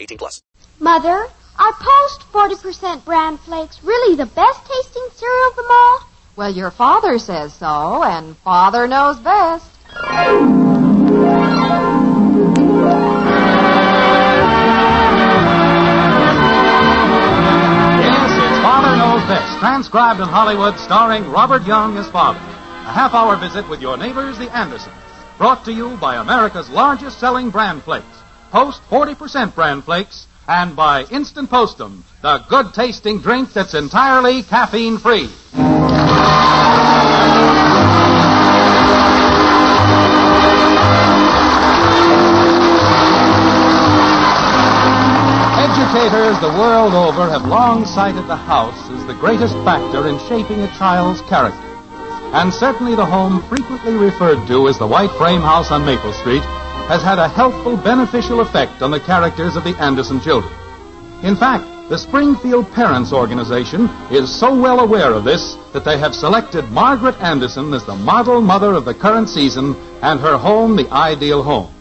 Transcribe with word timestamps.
18 0.00 0.18
plus. 0.18 0.42
Mother, 0.80 1.26
are 1.58 1.72
Post 1.72 2.20
40% 2.32 3.04
bran 3.04 3.36
flakes 3.38 3.82
really 3.82 4.14
the 4.16 4.26
best 4.26 4.64
tasting 4.66 5.08
cereal 5.14 5.48
of 5.48 5.56
them 5.56 5.66
all? 5.68 6.00
Well, 6.36 6.54
your 6.54 6.70
father 6.70 7.18
says 7.18 7.52
so, 7.52 8.04
and 8.04 8.36
father 8.38 8.86
knows 8.86 9.18
best. 9.18 9.66
Yes, 18.00 18.30
it's 18.30 18.62
Father 18.62 18.96
Knows 18.96 19.22
Best, 19.28 19.58
transcribed 19.58 20.20
in 20.20 20.28
Hollywood, 20.28 20.78
starring 20.78 21.28
Robert 21.30 21.64
Young 21.64 21.96
as 21.96 22.08
father. 22.10 22.38
A 22.38 22.92
half 22.92 23.14
hour 23.14 23.36
visit 23.36 23.68
with 23.68 23.80
your 23.80 23.96
neighbors, 23.96 24.38
the 24.38 24.48
Andersons. 24.56 24.94
Brought 25.36 25.64
to 25.64 25.72
you 25.72 25.96
by 25.96 26.16
America's 26.16 26.70
largest 26.70 27.18
selling 27.18 27.50
bran 27.50 27.80
flakes. 27.80 28.06
Post 28.50 28.80
40% 28.88 29.54
bran 29.54 29.82
flakes, 29.82 30.26
and 30.48 30.74
by 30.74 31.04
Instant 31.10 31.50
Postum, 31.50 32.02
the 32.22 32.38
good 32.48 32.72
tasting 32.72 33.18
drink 33.20 33.52
that's 33.52 33.74
entirely 33.74 34.42
caffeine 34.42 34.96
free. 34.96 35.28
Educators 45.58 46.40
the 46.40 46.54
world 46.58 46.94
over 46.94 47.28
have 47.28 47.44
long 47.44 47.84
cited 47.84 48.26
the 48.28 48.36
house 48.36 48.90
as 48.90 49.06
the 49.06 49.14
greatest 49.20 49.52
factor 49.56 50.08
in 50.08 50.18
shaping 50.20 50.60
a 50.60 50.68
child's 50.78 51.20
character. 51.28 51.58
And 52.32 52.52
certainly 52.52 52.94
the 52.94 53.04
home 53.04 53.42
frequently 53.42 53.92
referred 53.92 54.46
to 54.48 54.68
as 54.68 54.78
the 54.78 54.86
White 54.86 55.10
Frame 55.18 55.42
House 55.42 55.70
on 55.70 55.84
Maple 55.84 56.14
Street 56.14 56.42
has 56.88 57.02
had 57.02 57.18
a 57.18 57.28
helpful, 57.28 57.76
beneficial 57.76 58.40
effect 58.40 58.80
on 58.80 58.90
the 58.90 58.98
characters 58.98 59.56
of 59.56 59.64
the 59.64 59.76
Anderson 59.76 60.20
children. 60.20 60.52
In 61.22 61.36
fact, 61.36 61.66
the 61.90 61.98
Springfield 61.98 62.70
Parents 62.72 63.12
Organization 63.12 63.88
is 64.10 64.34
so 64.34 64.58
well 64.58 64.80
aware 64.80 65.12
of 65.12 65.24
this 65.24 65.56
that 65.72 65.84
they 65.84 65.98
have 65.98 66.14
selected 66.14 66.70
Margaret 66.70 67.14
Anderson 67.20 67.74
as 67.74 67.84
the 67.84 67.94
model 67.94 68.40
mother 68.40 68.72
of 68.72 68.84
the 68.86 68.94
current 68.94 69.28
season 69.28 69.74
and 70.02 70.18
her 70.20 70.38
home 70.38 70.76
the 70.76 70.88
ideal 70.90 71.42
home. 71.42 71.72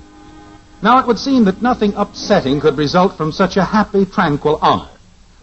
Now, 0.81 0.99
it 0.99 1.07
would 1.07 1.19
seem 1.19 1.45
that 1.45 1.61
nothing 1.61 1.93
upsetting 1.95 2.59
could 2.59 2.77
result 2.77 3.17
from 3.17 3.31
such 3.31 3.57
a 3.57 3.63
happy, 3.63 4.05
tranquil 4.05 4.59
honor. 4.61 4.89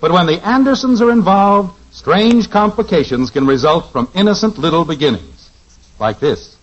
But 0.01 0.13
when 0.13 0.27
the 0.27 0.47
Andersons 0.47 1.01
are 1.01 1.11
involved, 1.11 1.75
strange 1.91 2.51
complications 2.51 3.31
can 3.31 3.47
result 3.47 3.93
from 3.93 4.11
innocent 4.15 4.59
little 4.59 4.85
beginnings. 4.85 5.51
Like 5.99 6.21
this. 6.21 6.54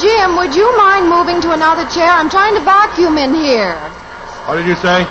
Jim, 0.00 0.36
would 0.36 0.54
you 0.54 0.64
mind 0.78 1.08
moving 1.08 1.40
to 1.42 1.52
another 1.52 1.84
chair? 1.90 2.08
I'm 2.08 2.30
trying 2.30 2.54
to 2.54 2.60
vacuum 2.60 3.18
in 3.18 3.34
here. 3.34 3.76
What 4.48 4.56
did 4.56 4.66
you 4.66 4.76
say? 4.76 5.04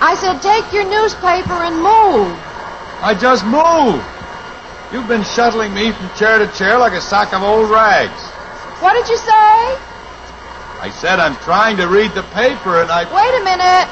I 0.00 0.14
said 0.14 0.38
take 0.40 0.72
your 0.72 0.84
newspaper 0.84 1.58
and 1.64 1.76
move. 1.76 2.30
I 3.02 3.16
just 3.18 3.44
moved. 3.44 4.04
You've 4.92 5.08
been 5.08 5.24
shuttling 5.24 5.74
me 5.74 5.90
from 5.90 6.08
chair 6.14 6.38
to 6.38 6.46
chair 6.56 6.78
like 6.78 6.92
a 6.92 7.00
sack 7.00 7.32
of 7.32 7.42
old 7.42 7.70
rags. 7.70 8.22
What 8.80 8.92
did 8.94 9.08
you 9.08 9.16
say? 9.16 9.32
I 10.78 10.90
said 10.94 11.18
I'm 11.18 11.36
trying 11.36 11.76
to 11.78 11.88
read 11.88 12.12
the 12.12 12.22
paper 12.34 12.82
and 12.82 12.90
I. 12.90 13.02
Wait 13.10 13.40
a 13.40 13.44
minute. 13.44 13.90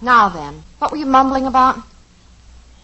Now 0.00 0.30
then, 0.30 0.62
what 0.78 0.90
were 0.90 0.96
you 0.96 1.06
mumbling 1.06 1.46
about? 1.46 1.76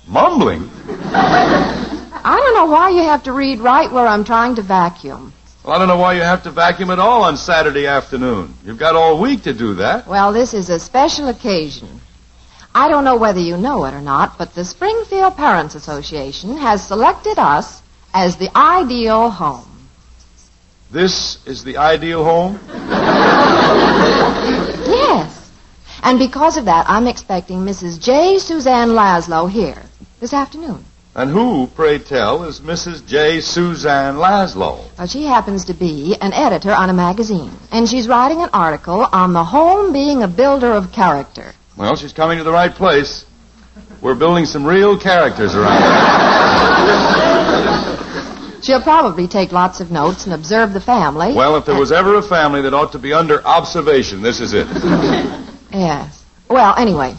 Mumbling? 0.07 0.69
I 2.13 2.39
don't 2.39 2.55
know 2.55 2.73
why 2.73 2.91
you 2.91 3.03
have 3.03 3.25
to 3.25 3.33
read 3.33 3.61
right 3.61 3.91
where 3.91 4.07
I'm 4.07 4.25
trying 4.25 4.57
to 4.57 4.63
vacuum. 4.63 5.33
Well, 5.65 5.75
I 5.75 5.79
don't 5.79 5.89
know 5.89 5.99
why 5.99 6.15
you 6.15 6.23
have 6.23 6.43
to 6.45 6.51
vacuum 6.51 6.91
at 6.91 6.99
all 6.99 7.23
on 7.23 7.37
Saturday 7.37 7.87
afternoon. 7.87 8.55
You've 8.65 8.79
got 8.79 8.97
all 8.97 9.21
week 9.21 9.43
to 9.43 9.53
do 9.53 9.75
that. 9.75 10.07
Well, 10.07 10.33
this 10.33 10.55
is 10.55 10.71
a 10.71 10.79
special 10.79 11.29
occasion. 11.29 12.01
I 12.75 12.89
don't 12.89 13.05
know 13.05 13.17
whether 13.17 13.41
you 13.41 13.57
know 13.57 13.85
it 13.87 13.95
or 13.95 14.01
not, 14.01 14.39
but 14.39 14.55
the 14.55 14.65
Springfield 14.65 15.37
Parents 15.37 15.75
Association 15.75 16.57
has 16.57 16.87
selected 16.87 17.39
us 17.39 17.83
as 18.15 18.37
the 18.37 18.57
ideal 18.57 19.31
home. 19.31 19.89
This 20.91 21.45
is 21.47 21.65
the 21.65 21.77
ideal 21.77 22.25
home? 22.25 22.61
Yes. 24.89 25.51
And 26.03 26.19
because 26.19 26.57
of 26.57 26.65
that, 26.65 26.87
I'm 26.89 27.07
expecting 27.07 27.59
Mrs. 27.59 28.01
J. 28.01 28.39
Suzanne 28.39 28.91
Laszlo 28.91 29.51
here 29.51 29.83
this 30.21 30.33
afternoon. 30.33 30.85
And 31.19 31.31
who, 31.33 31.67
pray 31.75 31.99
tell, 31.99 32.45
is 32.45 32.61
Mrs. 32.61 33.05
J. 33.05 33.41
Suzanne 33.41 34.19
Laszlo? 34.19 34.85
Well, 34.97 35.09
she 35.09 35.25
happens 35.25 35.65
to 35.65 35.75
be 35.75 36.17
an 36.21 36.33
editor 36.33 36.71
on 36.71 36.91
a 36.91 36.93
magazine, 36.93 37.51
and 37.73 37.89
she's 37.89 38.07
writing 38.07 38.41
an 38.41 38.51
article 38.53 39.05
on 39.13 39.33
the 39.33 39.43
home 39.43 39.93
being 39.93 40.23
a 40.23 40.29
builder 40.29 40.71
of 40.71 40.93
character. 40.93 41.55
Well, 41.77 41.97
she's 41.97 42.13
coming 42.13 42.39
to 42.39 42.45
the 42.45 42.53
right 42.53 42.73
place. 42.73 43.25
We're 44.01 44.15
building 44.15 44.45
some 44.45 44.65
real 44.65 44.97
characters 44.97 45.57
around 45.57 45.83
here. 48.53 48.63
She'll 48.63 48.83
probably 48.83 49.27
take 49.27 49.51
lots 49.51 49.81
of 49.81 49.91
notes 49.91 50.25
and 50.25 50.33
observe 50.33 50.73
the 50.73 50.81
family. 50.81 51.35
Well, 51.35 51.57
if 51.57 51.65
there 51.65 51.75
was 51.75 51.91
ever 51.91 52.15
a 52.15 52.23
family 52.23 52.63
that 52.63 52.73
ought 52.75 52.93
to 52.93 53.01
be 53.01 53.13
under 53.13 53.45
observation, 53.45 54.23
this 54.23 54.39
is 54.39 54.55
it. 54.55 54.69
Yes. 55.73 56.25
Well, 56.49 56.77
anyway, 56.77 57.17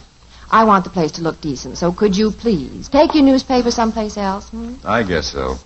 I 0.50 0.64
want 0.64 0.84
the 0.84 0.90
place 0.90 1.12
to 1.12 1.22
look 1.22 1.40
decent, 1.40 1.78
so 1.78 1.92
could 1.92 2.16
you 2.16 2.32
please 2.32 2.88
take 2.88 3.14
your 3.14 3.22
newspaper 3.24 3.70
someplace 3.70 4.16
else? 4.16 4.48
Hmm? 4.48 4.74
I 4.84 5.02
guess 5.04 5.28
so. 5.28 5.58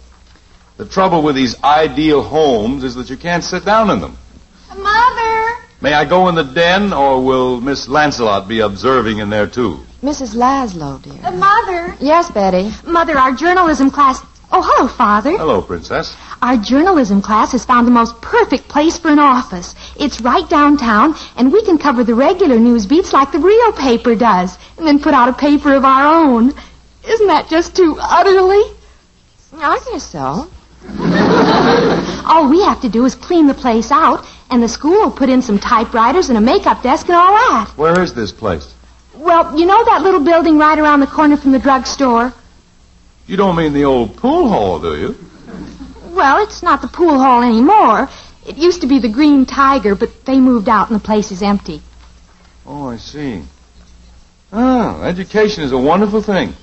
The 0.76 0.84
trouble 0.84 1.22
with 1.22 1.36
these 1.36 1.62
ideal 1.62 2.22
homes 2.22 2.84
is 2.84 2.94
that 2.96 3.08
you 3.08 3.16
can't 3.16 3.44
sit 3.44 3.64
down 3.64 3.90
in 3.90 4.00
them. 4.00 4.18
Mother! 4.76 5.56
May 5.80 5.94
I 5.94 6.04
go 6.04 6.28
in 6.28 6.34
the 6.34 6.42
den, 6.42 6.92
or 6.92 7.22
will 7.24 7.60
Miss 7.60 7.88
Lancelot 7.88 8.48
be 8.48 8.60
observing 8.60 9.18
in 9.18 9.30
there 9.30 9.46
too? 9.46 9.84
Mrs. 10.02 10.34
Laszlo, 10.34 11.00
dear. 11.02 11.20
Uh, 11.24 11.30
Mother! 11.30 11.96
Yes, 12.00 12.30
Betty. 12.30 12.70
Mother, 12.86 13.16
our 13.16 13.32
journalism 13.32 13.90
class. 13.90 14.20
Oh, 14.52 14.62
hello, 14.62 14.88
Father. 14.88 15.36
Hello, 15.36 15.62
Princess. 15.62 16.14
Our 16.42 16.56
journalism 16.58 17.22
class 17.22 17.52
has 17.52 17.64
found 17.64 17.86
the 17.86 17.90
most 17.92 18.20
perfect 18.20 18.68
place 18.68 18.98
for 18.98 19.08
an 19.08 19.18
office. 19.18 19.74
It's 19.96 20.20
right 20.20 20.48
downtown, 20.48 21.14
and 21.36 21.52
we 21.52 21.64
can 21.64 21.78
cover 21.78 22.04
the 22.04 22.14
regular 22.14 22.58
news 22.58 22.86
beats 22.86 23.12
like 23.12 23.32
the 23.32 23.38
real 23.38 23.72
paper 23.72 24.14
does, 24.14 24.58
and 24.76 24.86
then 24.86 24.98
put 24.98 25.14
out 25.14 25.28
a 25.28 25.32
paper 25.32 25.74
of 25.74 25.84
our 25.84 26.24
own. 26.24 26.52
Isn't 27.06 27.26
that 27.28 27.48
just 27.48 27.76
too 27.76 27.96
utterly? 28.00 28.62
I 29.56 29.78
guess 29.90 30.02
so. 30.02 30.50
All 32.26 32.48
we 32.48 32.62
have 32.62 32.80
to 32.82 32.88
do 32.88 33.04
is 33.04 33.14
clean 33.14 33.46
the 33.46 33.54
place 33.54 33.90
out, 33.90 34.26
and 34.50 34.62
the 34.62 34.68
school 34.68 34.92
will 34.92 35.10
put 35.10 35.28
in 35.28 35.42
some 35.42 35.58
typewriters 35.58 36.28
and 36.28 36.38
a 36.38 36.40
makeup 36.40 36.82
desk 36.82 37.08
and 37.08 37.16
all 37.16 37.32
that. 37.32 37.72
Where 37.76 38.00
is 38.00 38.14
this 38.14 38.32
place? 38.32 38.74
Well, 39.14 39.58
you 39.58 39.64
know 39.64 39.84
that 39.84 40.02
little 40.02 40.24
building 40.24 40.58
right 40.58 40.78
around 40.78 41.00
the 41.00 41.06
corner 41.06 41.36
from 41.36 41.52
the 41.52 41.58
drugstore? 41.58 42.32
You 43.26 43.36
don't 43.36 43.56
mean 43.56 43.72
the 43.72 43.84
old 43.84 44.16
pool 44.16 44.48
hall, 44.48 44.80
do 44.80 44.96
you? 44.96 45.16
Well, 46.10 46.42
it's 46.42 46.62
not 46.62 46.82
the 46.82 46.88
pool 46.88 47.18
hall 47.18 47.42
anymore. 47.42 48.08
It 48.46 48.56
used 48.58 48.82
to 48.82 48.86
be 48.86 48.98
the 48.98 49.08
Green 49.08 49.46
Tiger, 49.46 49.94
but 49.94 50.24
they 50.24 50.38
moved 50.38 50.68
out 50.68 50.90
and 50.90 50.98
the 50.98 51.04
place 51.04 51.32
is 51.32 51.42
empty. 51.42 51.82
Oh, 52.66 52.88
I 52.88 52.96
see. 52.96 53.42
Ah, 54.52 55.02
education 55.02 55.64
is 55.64 55.72
a 55.72 55.78
wonderful 55.78 56.22
thing. 56.22 56.54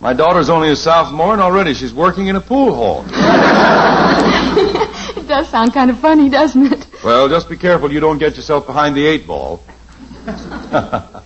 My 0.00 0.12
daughter's 0.12 0.48
only 0.48 0.70
a 0.70 0.76
sophomore, 0.76 1.32
and 1.32 1.42
already 1.42 1.74
she's 1.74 1.92
working 1.92 2.28
in 2.28 2.36
a 2.36 2.40
pool 2.40 2.74
hall. 2.74 3.04
It 5.16 5.26
does 5.26 5.48
sound 5.48 5.74
kind 5.74 5.90
of 5.90 5.98
funny, 5.98 6.28
doesn't 6.28 6.72
it? 6.72 6.86
Well, 7.04 7.28
just 7.28 7.48
be 7.48 7.56
careful 7.56 7.92
you 7.92 8.00
don't 8.00 8.18
get 8.18 8.36
yourself 8.36 8.66
behind 8.66 8.94
the 8.96 9.06
eight 9.06 9.26
ball. 9.26 9.62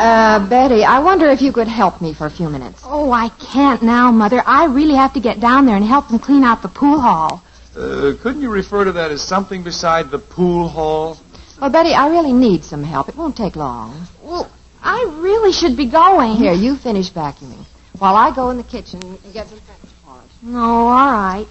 Uh, 0.00 0.48
Betty, 0.48 0.82
I 0.82 1.00
wonder 1.00 1.28
if 1.28 1.42
you 1.42 1.52
could 1.52 1.68
help 1.68 2.00
me 2.00 2.14
for 2.14 2.24
a 2.24 2.30
few 2.30 2.48
minutes. 2.48 2.80
Oh, 2.86 3.12
I 3.12 3.28
can't 3.28 3.82
now, 3.82 4.10
Mother. 4.10 4.42
I 4.46 4.64
really 4.64 4.94
have 4.94 5.12
to 5.12 5.20
get 5.20 5.40
down 5.40 5.66
there 5.66 5.76
and 5.76 5.84
help 5.84 6.08
them 6.08 6.18
clean 6.18 6.42
out 6.42 6.62
the 6.62 6.68
pool 6.68 6.98
hall. 6.98 7.42
Uh, 7.76 8.14
couldn't 8.22 8.40
you 8.40 8.48
refer 8.50 8.84
to 8.84 8.92
that 8.92 9.10
as 9.10 9.20
something 9.20 9.62
beside 9.62 10.10
the 10.10 10.18
pool 10.18 10.68
hall? 10.68 11.18
Well, 11.60 11.68
Betty, 11.68 11.92
I 11.92 12.08
really 12.08 12.32
need 12.32 12.64
some 12.64 12.82
help. 12.82 13.10
It 13.10 13.16
won't 13.16 13.36
take 13.36 13.56
long. 13.56 14.06
Well, 14.22 14.50
I 14.82 15.04
really 15.18 15.52
should 15.52 15.76
be 15.76 15.84
going. 15.84 16.32
Here, 16.32 16.54
you 16.54 16.76
finish 16.76 17.10
vacuuming 17.10 17.66
while 17.98 18.16
I 18.16 18.34
go 18.34 18.48
in 18.48 18.56
the 18.56 18.62
kitchen 18.62 19.02
and 19.02 19.32
get 19.34 19.48
some 19.48 19.60
French 19.60 19.94
polish. 20.02 20.30
No, 20.40 20.88
all 20.88 21.12
right. 21.12 21.46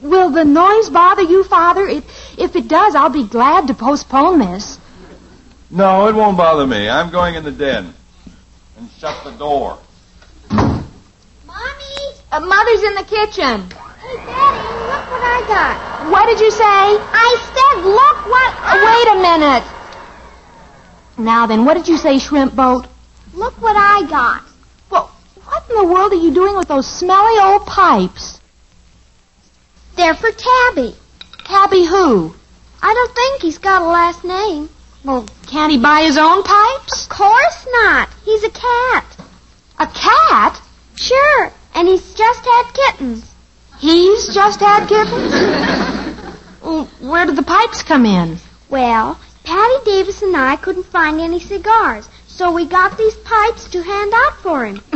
Will 0.00 0.30
the 0.30 0.44
noise 0.44 0.90
bother 0.90 1.22
you, 1.22 1.42
Father? 1.42 1.88
If, 1.88 2.04
if 2.38 2.54
it 2.54 2.68
does, 2.68 2.94
I'll 2.94 3.08
be 3.10 3.26
glad 3.26 3.66
to 3.66 3.74
postpone 3.74 4.38
this. 4.38 4.78
No, 5.70 6.08
it 6.08 6.14
won't 6.14 6.36
bother 6.36 6.66
me. 6.66 6.88
I'm 6.88 7.10
going 7.10 7.34
in 7.34 7.44
the 7.44 7.50
den. 7.50 7.94
And 8.76 8.90
shut 8.98 9.24
the 9.24 9.32
door. 9.32 9.78
Mommy! 10.50 10.74
Uh, 12.32 12.40
Mother's 12.40 12.82
in 12.82 12.94
the 12.94 13.04
kitchen. 13.04 13.70
Hey, 14.00 14.16
Daddy, 14.16 14.62
look 14.90 15.04
what 15.10 15.22
I 15.22 15.44
got. 15.48 16.10
What 16.10 16.26
did 16.26 16.40
you 16.40 16.50
say? 16.50 16.62
I 16.64 17.30
said, 17.54 17.84
look 17.84 18.26
what 18.26 18.54
Uh, 18.60 18.76
wait 18.84 19.08
a 19.16 19.22
minute. 19.22 19.64
Now 21.16 21.46
then, 21.46 21.64
what 21.64 21.74
did 21.74 21.88
you 21.88 21.96
say, 21.96 22.18
shrimp 22.18 22.54
boat? 22.54 22.86
Look 23.32 23.60
what 23.62 23.76
I 23.76 24.06
got. 24.08 24.42
Well, 24.90 25.10
what 25.44 25.64
in 25.70 25.76
the 25.76 25.84
world 25.92 26.12
are 26.12 26.16
you 26.16 26.34
doing 26.34 26.56
with 26.56 26.68
those 26.68 26.86
smelly 26.86 27.38
old 27.40 27.66
pipes? 27.66 28.40
They're 29.96 30.14
for 30.14 30.30
Tabby. 30.30 30.94
Tabby 31.44 31.84
who? 31.84 32.34
I 32.82 32.92
don't 32.92 33.14
think 33.14 33.42
he's 33.42 33.58
got 33.58 33.82
a 33.82 33.86
last 33.86 34.24
name. 34.24 34.68
Well, 35.04 35.26
can't 35.46 35.70
he 35.70 35.78
buy 35.78 36.02
his 36.02 36.16
own 36.16 36.42
pipes? 36.42 37.02
Of 37.02 37.08
course 37.10 37.66
not. 37.72 38.08
He's 38.24 38.42
a 38.42 38.50
cat. 38.50 39.04
A 39.78 39.86
cat? 39.86 40.60
Sure. 40.96 41.52
And 41.74 41.86
he's 41.86 42.14
just 42.14 42.44
had 42.44 42.70
kittens. 42.72 43.30
He's 43.78 44.28
just 44.28 44.60
had 44.60 44.86
kittens? 44.88 45.32
well, 46.62 46.84
where 47.00 47.26
did 47.26 47.36
the 47.36 47.42
pipes 47.42 47.82
come 47.82 48.06
in? 48.06 48.38
Well, 48.70 49.20
Patty 49.44 49.84
Davis 49.84 50.22
and 50.22 50.34
I 50.34 50.56
couldn't 50.56 50.86
find 50.86 51.20
any 51.20 51.38
cigars, 51.38 52.08
so 52.26 52.50
we 52.50 52.64
got 52.64 52.96
these 52.96 53.14
pipes 53.16 53.68
to 53.70 53.82
hand 53.82 54.12
out 54.14 54.36
for 54.38 54.64
him. 54.64 54.80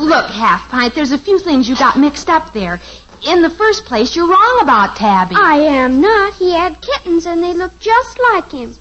Look, 0.00 0.30
Half 0.30 0.70
Pint, 0.70 0.94
there's 0.94 1.12
a 1.12 1.18
few 1.18 1.38
things 1.38 1.68
you 1.68 1.76
got 1.76 1.98
mixed 1.98 2.30
up 2.30 2.54
there. 2.54 2.80
In 3.24 3.40
the 3.40 3.50
first 3.50 3.84
place, 3.84 4.16
you're 4.16 4.28
wrong 4.28 4.58
about 4.62 4.96
Tabby. 4.96 5.36
I 5.38 5.56
am 5.58 6.00
not. 6.00 6.34
He 6.34 6.52
had 6.52 6.80
kittens 6.80 7.24
and 7.24 7.42
they 7.42 7.54
look 7.54 7.78
just 7.78 8.18
like 8.32 8.50
him. 8.50 8.74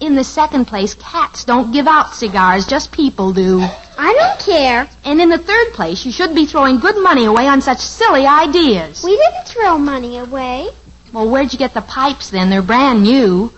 In 0.00 0.14
the 0.14 0.24
second 0.24 0.66
place, 0.66 0.92
cats 0.92 1.44
don't 1.44 1.72
give 1.72 1.86
out 1.86 2.14
cigars, 2.14 2.66
just 2.66 2.92
people 2.92 3.32
do. 3.32 3.60
I 3.98 4.12
don't 4.12 4.38
care. 4.38 4.86
And 5.04 5.22
in 5.22 5.30
the 5.30 5.38
third 5.38 5.72
place, 5.72 6.04
you 6.04 6.12
should 6.12 6.34
be 6.34 6.44
throwing 6.44 6.78
good 6.78 7.02
money 7.02 7.24
away 7.24 7.48
on 7.48 7.62
such 7.62 7.78
silly 7.78 8.26
ideas. 8.26 9.02
We 9.02 9.16
didn't 9.16 9.48
throw 9.48 9.78
money 9.78 10.18
away. 10.18 10.68
Well, 11.14 11.30
where'd 11.30 11.54
you 11.54 11.58
get 11.58 11.72
the 11.72 11.80
pipes 11.80 12.28
then? 12.28 12.50
They're 12.50 12.60
brand 12.60 13.02
new. 13.02 13.50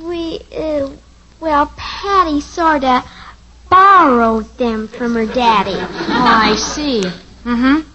We, 0.00 0.38
uh, 0.56 0.90
well, 1.40 1.72
Patty 1.76 2.40
sorta 2.40 3.02
borrowed 3.68 4.56
them 4.56 4.86
from 4.86 5.14
her 5.14 5.26
daddy. 5.26 5.74
Oh, 5.74 6.06
I 6.08 6.54
see. 6.54 7.00
Mm-hmm. 7.00 7.90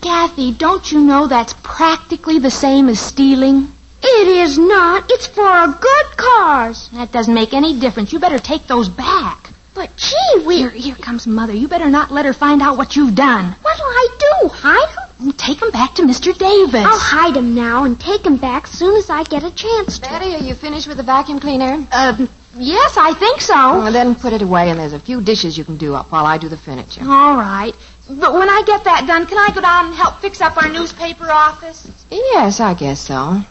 Kathy, 0.00 0.52
don't 0.52 0.90
you 0.90 1.00
know 1.00 1.26
that's 1.26 1.54
practically 1.62 2.38
the 2.38 2.50
same 2.50 2.88
as 2.88 3.00
stealing? 3.00 3.72
It 4.02 4.28
is 4.28 4.58
not. 4.58 5.10
It's 5.10 5.26
for 5.26 5.42
a 5.46 5.66
good 5.80 6.16
cause. 6.16 6.88
That 6.90 7.10
doesn't 7.12 7.34
make 7.34 7.52
any 7.52 7.78
difference. 7.80 8.12
You 8.12 8.20
better 8.20 8.38
take 8.38 8.66
those 8.66 8.88
back. 8.88 9.50
But 9.74 9.96
gee, 9.96 10.44
we. 10.46 10.56
Here, 10.58 10.70
here 10.70 10.94
comes 10.96 11.26
Mother. 11.26 11.52
You 11.52 11.68
better 11.68 11.90
not 11.90 12.10
let 12.10 12.24
her 12.24 12.32
find 12.32 12.62
out 12.62 12.76
what 12.76 12.96
you've 12.96 13.14
done. 13.14 13.52
What'll 13.62 13.84
I 13.86 14.08
do? 14.18 14.48
Hide 14.48 14.88
'em? 15.20 15.32
Take 15.32 15.62
'em 15.62 15.70
back 15.70 15.94
to 15.96 16.02
Mr. 16.02 16.36
Davis. 16.36 16.84
I'll 16.84 16.98
hide 16.98 17.36
'em 17.36 17.54
now 17.54 17.84
and 17.84 17.98
take 17.98 18.24
'em 18.26 18.36
back 18.36 18.66
soon 18.66 18.96
as 18.96 19.08
I 19.10 19.22
get 19.24 19.44
a 19.44 19.50
chance 19.50 19.98
to. 19.98 20.08
Betty, 20.08 20.34
are 20.34 20.42
you 20.42 20.54
finished 20.54 20.86
with 20.88 20.96
the 20.96 21.02
vacuum 21.04 21.38
cleaner? 21.40 21.86
Uh, 21.92 22.14
yes, 22.56 22.96
I 22.96 23.14
think 23.14 23.40
so. 23.40 23.54
Well, 23.54 23.92
then 23.92 24.14
put 24.14 24.32
it 24.32 24.42
away, 24.42 24.70
and 24.70 24.78
there's 24.78 24.92
a 24.92 24.98
few 25.00 25.20
dishes 25.20 25.56
you 25.58 25.64
can 25.64 25.76
do 25.76 25.94
up 25.94 26.10
while 26.10 26.26
I 26.26 26.38
do 26.38 26.48
the 26.48 26.56
furniture. 26.56 27.02
All 27.02 27.36
right. 27.36 27.74
But 28.08 28.32
when 28.32 28.48
I 28.48 28.62
get 28.66 28.84
that 28.84 29.06
done, 29.06 29.26
can 29.26 29.36
I 29.36 29.54
go 29.54 29.60
down 29.60 29.86
and 29.86 29.94
help 29.94 30.20
fix 30.20 30.40
up 30.40 30.56
our 30.56 30.70
newspaper 30.70 31.30
office? 31.30 31.90
Yes, 32.10 32.58
I 32.58 32.72
guess 32.74 33.00
so. 33.00 33.42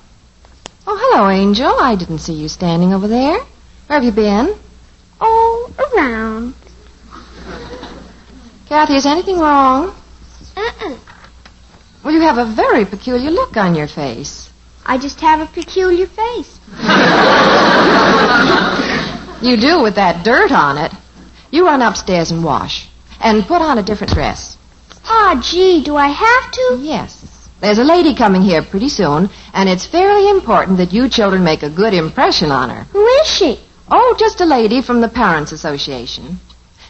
Oh, 0.88 0.98
hello, 1.00 1.30
Angel. 1.30 1.72
I 1.80 1.96
didn't 1.96 2.20
see 2.20 2.34
you 2.34 2.48
standing 2.48 2.94
over 2.94 3.08
there. 3.08 3.38
Where 3.38 4.00
have 4.00 4.04
you 4.04 4.12
been? 4.12 4.56
Oh, 5.22 5.72
around. 5.78 6.56
Kathy, 8.68 8.96
is 8.96 9.06
anything 9.06 9.40
wrong? 9.40 9.94
Uh-uh. 10.56 10.98
Well, 12.04 12.14
you 12.14 12.22
have 12.22 12.38
a 12.38 12.46
very 12.46 12.86
peculiar 12.86 13.30
look 13.30 13.58
on 13.58 13.76
your 13.76 13.88
face. 13.88 14.50
I 14.86 14.98
just 14.98 15.20
have 15.22 15.42
a 15.42 15.46
peculiar 15.46 16.08
face. 16.08 16.60
You 19.40 19.56
do 19.56 19.84
with 19.84 19.96
that 19.96 20.26
dirt 20.26 20.52
on 20.52 20.80
it. 20.80 20.92
You 21.52 21.66
run 21.66 21.84
upstairs 21.84 22.32
and 22.32 22.44
wash. 22.44 22.90
And 23.20 23.46
put 23.46 23.62
on 23.62 23.78
a 23.78 23.84
different 23.84 24.14
dress. 24.14 24.58
Ah, 25.06 25.40
gee, 25.44 25.84
do 25.84 25.96
I 25.96 26.08
have 26.08 26.52
to? 26.52 26.80
Yes. 26.82 27.50
There's 27.60 27.80
a 27.80 27.84
lady 27.84 28.14
coming 28.14 28.42
here 28.42 28.62
pretty 28.62 28.90
soon, 28.90 29.30
and 29.54 29.68
it's 29.68 29.86
fairly 29.86 30.30
important 30.30 30.78
that 30.78 30.94
you 30.94 31.10
children 31.10 31.44
make 31.44 31.64
a 31.64 31.70
good 31.70 31.94
impression 31.94 32.52
on 32.52 32.70
her. 32.70 32.84
Who 32.92 33.06
is 33.06 33.28
she? 33.28 33.60
Oh, 33.90 34.16
just 34.20 34.42
a 34.42 34.46
lady 34.46 34.82
from 34.82 35.02
the 35.02 35.10
Parents 35.10 35.52
Association. 35.52 36.40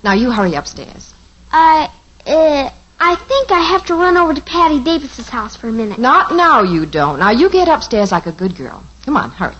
Now, 0.03 0.13
you 0.13 0.31
hurry 0.31 0.55
upstairs. 0.55 1.13
I, 1.51 1.89
uh, 2.25 2.69
I 2.99 3.15
think 3.15 3.51
I 3.51 3.59
have 3.59 3.85
to 3.85 3.95
run 3.95 4.17
over 4.17 4.33
to 4.33 4.41
Patty 4.41 4.83
Davis's 4.83 5.29
house 5.29 5.55
for 5.55 5.69
a 5.69 5.71
minute. 5.71 5.99
Not 5.99 6.35
now, 6.35 6.63
you 6.63 6.85
don't. 6.85 7.19
Now, 7.19 7.31
you 7.31 7.49
get 7.49 7.67
upstairs 7.67 8.11
like 8.11 8.25
a 8.25 8.31
good 8.31 8.55
girl. 8.55 8.83
Come 9.05 9.15
on, 9.15 9.31
hurry. 9.31 9.55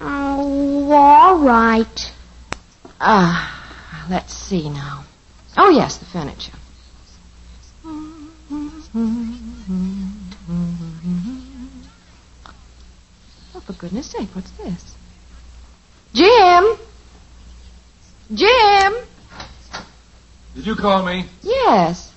Oh, 0.00 0.92
all 0.92 1.38
right. 1.38 2.12
Ah, 3.00 4.06
let's 4.08 4.32
see 4.32 4.68
now. 4.70 5.04
Oh, 5.56 5.70
yes, 5.70 5.98
the 5.98 6.04
furniture. 6.04 6.52
Oh, 13.54 13.60
for 13.60 13.72
goodness 13.74 14.06
sake, 14.06 14.28
what's 14.34 14.50
this? 14.52 14.94
Jim! 16.12 16.76
Jim! 18.34 18.94
Did 20.54 20.66
you 20.66 20.76
call 20.76 21.04
me? 21.04 21.26
Yes. 21.42 22.12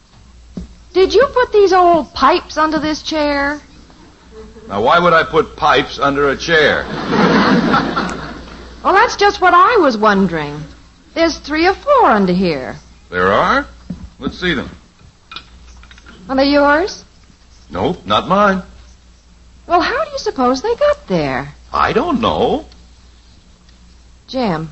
Did 0.94 1.14
you 1.14 1.28
put 1.34 1.52
these 1.52 1.74
old 1.74 2.14
pipes 2.14 2.58
under 2.58 2.80
this 2.80 3.04
chair? 3.04 3.62
Now, 4.68 4.84
why 4.84 5.00
would 5.00 5.14
I 5.14 5.24
put 5.24 5.56
pipes 5.56 6.00
under 6.00 6.30
a 6.30 6.38
chair? 6.38 6.86
Well, 8.84 8.94
that's 8.94 9.18
just 9.18 9.42
what 9.42 9.54
I 9.54 9.78
was 9.82 9.98
wondering. 9.98 10.64
There's 11.14 11.38
three 11.40 11.68
or 11.68 11.74
four 11.74 12.06
under 12.06 12.32
here. 12.32 12.78
There 13.10 13.32
are? 13.32 13.68
Let's 14.20 14.40
see 14.40 14.54
them. 14.54 14.70
Are 16.30 16.36
they 16.36 16.50
yours? 16.50 17.06
Nope, 17.70 18.06
not 18.06 18.28
mine. 18.28 18.64
Well, 19.66 19.82
how 19.82 20.06
do 20.06 20.12
you 20.12 20.18
suppose 20.18 20.62
they 20.62 20.76
got 20.76 21.08
there? 21.08 21.54
I 21.74 21.94
don't 21.94 22.22
know. 22.22 22.66
Jim, 24.28 24.70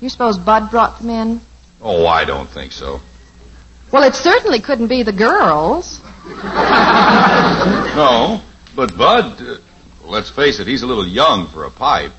you 0.00 0.08
suppose 0.08 0.38
Bud 0.38 0.70
brought 0.70 0.98
them 0.98 1.10
in? 1.10 1.40
Oh, 1.80 2.06
I 2.06 2.24
don't 2.24 2.48
think 2.48 2.72
so. 2.72 3.00
Well, 3.92 4.02
it 4.04 4.14
certainly 4.14 4.60
couldn't 4.60 4.88
be 4.88 5.02
the 5.02 5.12
girls. 5.12 6.00
No, 7.94 8.40
but 8.74 8.96
Bud, 8.96 9.40
uh, 9.42 9.56
let's 10.04 10.30
face 10.30 10.58
it, 10.60 10.66
he's 10.66 10.82
a 10.82 10.86
little 10.86 11.06
young 11.06 11.46
for 11.46 11.64
a 11.64 11.70
pipe. 11.70 12.12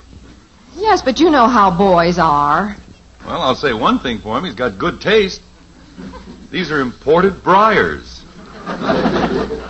Yes, 0.75 1.01
but 1.01 1.19
you 1.19 1.31
know 1.31 1.47
how 1.47 1.75
boys 1.75 2.19
are. 2.19 2.77
Well, 3.25 3.41
I'll 3.41 3.55
say 3.55 3.73
one 3.73 3.99
thing 3.99 4.19
for 4.19 4.37
him. 4.37 4.43
He's 4.43 4.55
got 4.55 4.77
good 4.77 5.01
taste. 5.01 5.41
These 6.51 6.71
are 6.71 6.81
imported 6.81 7.43
briars. 7.43 8.23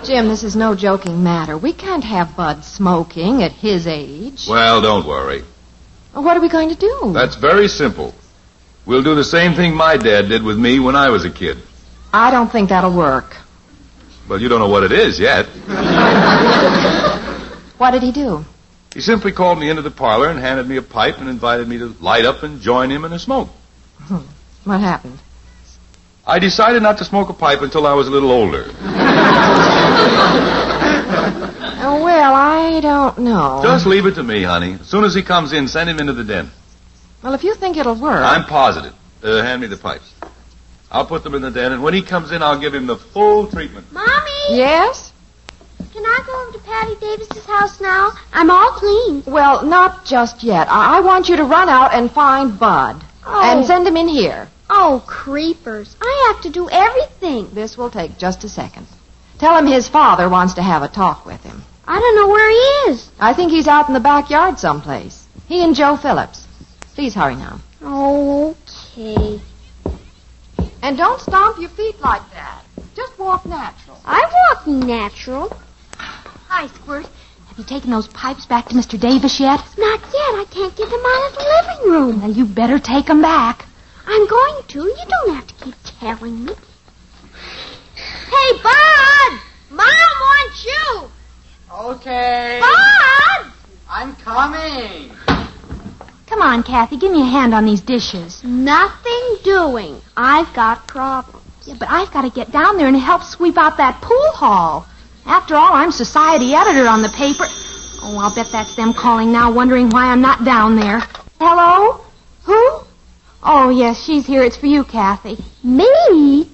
Jim, 0.03 0.27
this 0.27 0.43
is 0.43 0.55
no 0.55 0.75
joking 0.75 1.23
matter. 1.23 1.57
We 1.57 1.73
can't 1.73 2.03
have 2.03 2.35
Bud 2.35 2.63
smoking 2.63 3.41
at 3.41 3.51
his 3.51 3.87
age. 3.87 4.47
Well, 4.47 4.81
don't 4.81 5.07
worry. 5.07 5.43
What 6.13 6.37
are 6.37 6.41
we 6.41 6.49
going 6.49 6.69
to 6.69 6.75
do? 6.75 7.11
That's 7.13 7.35
very 7.35 7.67
simple. 7.67 8.13
We'll 8.85 9.03
do 9.03 9.15
the 9.15 9.23
same 9.23 9.53
thing 9.53 9.73
my 9.75 9.97
dad 9.97 10.27
did 10.27 10.43
with 10.43 10.59
me 10.59 10.79
when 10.79 10.95
I 10.95 11.09
was 11.09 11.25
a 11.25 11.29
kid. 11.31 11.57
I 12.11 12.31
don't 12.31 12.51
think 12.51 12.69
that'll 12.69 12.95
work. 12.95 13.37
Well, 14.29 14.39
you 14.41 14.49
don't 14.49 14.59
know 14.59 14.69
what 14.69 14.83
it 14.83 14.91
is 14.91 15.19
yet. 15.19 15.47
What 17.83 17.91
did 17.91 18.03
he 18.03 18.13
do? 18.13 18.45
He 18.93 19.01
simply 19.01 19.31
called 19.31 19.59
me 19.59 19.69
into 19.69 19.81
the 19.81 19.91
parlor 19.91 20.29
and 20.29 20.39
handed 20.39 20.67
me 20.67 20.77
a 20.77 20.81
pipe 20.81 21.17
and 21.19 21.27
invited 21.29 21.67
me 21.67 21.77
to 21.79 21.95
light 21.99 22.25
up 22.25 22.43
and 22.43 22.61
join 22.61 22.89
him 22.91 23.05
in 23.05 23.11
a 23.13 23.19
smoke. 23.19 23.49
What 24.65 24.79
happened? 24.81 25.19
I 26.25 26.39
decided 26.39 26.83
not 26.83 26.99
to 26.99 27.05
smoke 27.05 27.29
a 27.29 27.33
pipe 27.33 27.61
until 27.61 27.85
I 27.87 27.93
was 27.93 28.07
a 28.07 28.11
little 28.11 28.31
older. 28.31 28.69
Oh, 31.85 32.01
well, 32.01 32.33
I 32.33 32.79
don't 32.79 33.17
know. 33.19 33.59
Just 33.61 33.85
leave 33.85 34.05
it 34.05 34.15
to 34.15 34.23
me, 34.23 34.41
honey. 34.41 34.75
As 34.79 34.87
soon 34.87 35.03
as 35.03 35.13
he 35.13 35.21
comes 35.21 35.51
in, 35.51 35.67
send 35.67 35.89
him 35.89 35.99
into 35.99 36.13
the 36.13 36.23
den. 36.23 36.49
Well, 37.21 37.33
if 37.33 37.43
you 37.43 37.53
think 37.55 37.75
it'll 37.77 37.95
work. 37.99 38.23
I'm 38.23 38.45
positive. 38.45 38.93
Uh, 39.21 39.41
hand 39.43 39.61
me 39.61 39.67
the 39.67 39.77
pipes. 39.77 40.13
I'll 40.89 41.05
put 41.05 41.23
them 41.23 41.33
in 41.35 41.41
the 41.41 41.51
den, 41.51 41.71
and 41.73 41.83
when 41.83 41.93
he 41.93 42.01
comes 42.01 42.31
in, 42.31 42.41
I'll 42.41 42.59
give 42.59 42.73
him 42.73 42.87
the 42.87 42.95
full 42.97 43.47
treatment. 43.47 43.91
Mommy, 43.91 44.31
Yes? 44.51 45.11
Can 45.93 46.03
I 46.03 46.23
go 46.25 46.41
over 46.41 46.57
to 46.57 46.63
Patty 46.63 46.95
Davis's 46.95 47.45
house 47.45 47.79
now? 47.79 48.13
I'm 48.33 48.49
all 48.49 48.71
clean. 48.71 49.23
Well, 49.27 49.63
not 49.63 50.05
just 50.05 50.43
yet. 50.43 50.67
I, 50.67 50.97
I 50.97 51.01
want 51.01 51.29
you 51.29 51.35
to 51.37 51.43
run 51.43 51.69
out 51.69 51.93
and 51.93 52.11
find 52.11 52.57
Bud. 52.57 53.03
Oh. 53.23 53.41
And 53.43 53.63
send 53.63 53.87
him 53.87 53.95
in 53.95 54.07
here. 54.07 54.49
Oh, 54.71 55.03
creepers. 55.05 55.95
I 56.01 56.33
have 56.33 56.43
to 56.43 56.49
do 56.49 56.67
everything. 56.67 57.53
This 57.53 57.77
will 57.77 57.91
take 57.91 58.17
just 58.17 58.43
a 58.43 58.49
second. 58.49 58.87
Tell 59.37 59.55
him 59.55 59.67
his 59.67 59.87
father 59.87 60.27
wants 60.27 60.55
to 60.55 60.63
have 60.63 60.81
a 60.81 60.87
talk 60.87 61.27
with 61.27 61.43
him. 61.43 61.63
I 61.85 61.99
don't 61.99 62.15
know 62.15 62.27
where 62.27 62.49
he 62.49 62.91
is. 62.91 63.11
I 63.19 63.33
think 63.33 63.51
he's 63.51 63.67
out 63.67 63.87
in 63.87 63.93
the 63.93 63.99
backyard 63.99 64.57
someplace. 64.57 65.27
He 65.47 65.63
and 65.63 65.75
Joe 65.75 65.95
Phillips. 65.95 66.47
Please 66.95 67.13
hurry 67.13 67.35
now. 67.35 67.59
Okay. 67.83 69.39
And 70.81 70.97
don't 70.97 71.21
stomp 71.21 71.59
your 71.59 71.69
feet 71.69 71.99
like 72.01 72.27
that. 72.31 72.63
Just 72.95 73.19
walk 73.19 73.45
natural. 73.45 73.99
I 74.05 74.21
walk 74.49 74.65
natural. 74.65 75.55
Hi, 76.55 76.67
Squirt. 76.67 77.07
Have 77.47 77.57
you 77.57 77.63
taken 77.63 77.89
those 77.89 78.07
pipes 78.09 78.45
back 78.45 78.69
to 78.69 78.75
Mr. 78.75 78.99
Davis 78.99 79.39
yet? 79.39 79.59
Not 79.75 79.99
yet. 80.01 80.35
I 80.37 80.45
can't 80.51 80.75
get 80.75 80.87
them 80.87 81.01
out 81.03 81.31
of 81.31 81.37
the 81.39 81.43
living 81.49 81.91
room. 81.91 82.21
Well, 82.21 82.31
you 82.31 82.45
better 82.45 82.77
take 82.77 83.09
'em 83.09 83.23
back. 83.23 83.65
I'm 84.05 84.27
going 84.27 84.61
to. 84.67 84.83
You 84.83 85.05
don't 85.09 85.33
have 85.33 85.47
to 85.47 85.53
keep 85.55 85.73
telling 85.99 86.45
me. 86.45 86.53
Hey, 88.29 88.49
Bud! 88.61 89.39
Mom 89.71 90.11
wants 90.27 90.63
you! 90.63 91.09
Okay. 91.73 92.61
Bud! 92.61 93.51
I'm 93.89 94.15
coming. 94.17 95.09
Come 96.27 96.43
on, 96.43 96.61
Kathy. 96.61 96.97
Give 96.97 97.11
me 97.11 97.23
a 97.23 97.31
hand 97.37 97.55
on 97.55 97.65
these 97.65 97.81
dishes. 97.81 98.43
Nothing 98.43 99.37
doing. 99.43 99.99
I've 100.15 100.53
got 100.53 100.85
problems. 100.85 101.41
Yeah, 101.65 101.77
but 101.79 101.89
I've 101.89 102.11
got 102.13 102.21
to 102.21 102.29
get 102.29 102.51
down 102.51 102.77
there 102.77 102.87
and 102.87 102.95
help 102.95 103.23
sweep 103.23 103.57
out 103.57 103.77
that 103.77 104.01
pool 104.03 104.31
hall. 104.33 104.85
After 105.25 105.55
all, 105.55 105.73
I'm 105.73 105.91
society 105.91 106.53
editor 106.53 106.87
on 106.87 107.01
the 107.01 107.09
paper. 107.09 107.45
Oh, 108.01 108.17
I'll 108.19 108.35
bet 108.35 108.51
that's 108.51 108.75
them 108.75 108.93
calling 108.93 109.31
now, 109.31 109.51
wondering 109.51 109.89
why 109.89 110.07
I'm 110.07 110.21
not 110.21 110.43
down 110.43 110.75
there. 110.75 111.01
Hello? 111.39 112.01
Who? 112.43 112.85
Oh, 113.41 113.69
yes, 113.69 114.03
she's 114.03 114.25
here. 114.25 114.43
It's 114.43 114.57
for 114.57 114.67
you, 114.67 114.83
Kathy. 114.83 115.37
Me? 115.63 116.49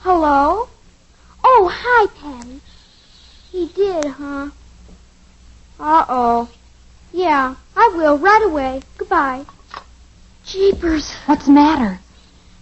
Hello? 0.00 0.68
Oh, 1.42 1.70
hi, 1.72 2.06
Patty. 2.20 2.60
He 3.50 3.66
did, 3.68 4.04
huh? 4.04 4.50
Uh-oh. 5.78 6.48
Yeah, 7.12 7.54
I 7.76 7.92
will 7.96 8.18
right 8.18 8.42
away. 8.44 8.82
Goodbye. 8.98 9.44
Jeepers. 10.44 11.12
What's 11.26 11.46
the 11.46 11.52
matter? 11.52 11.98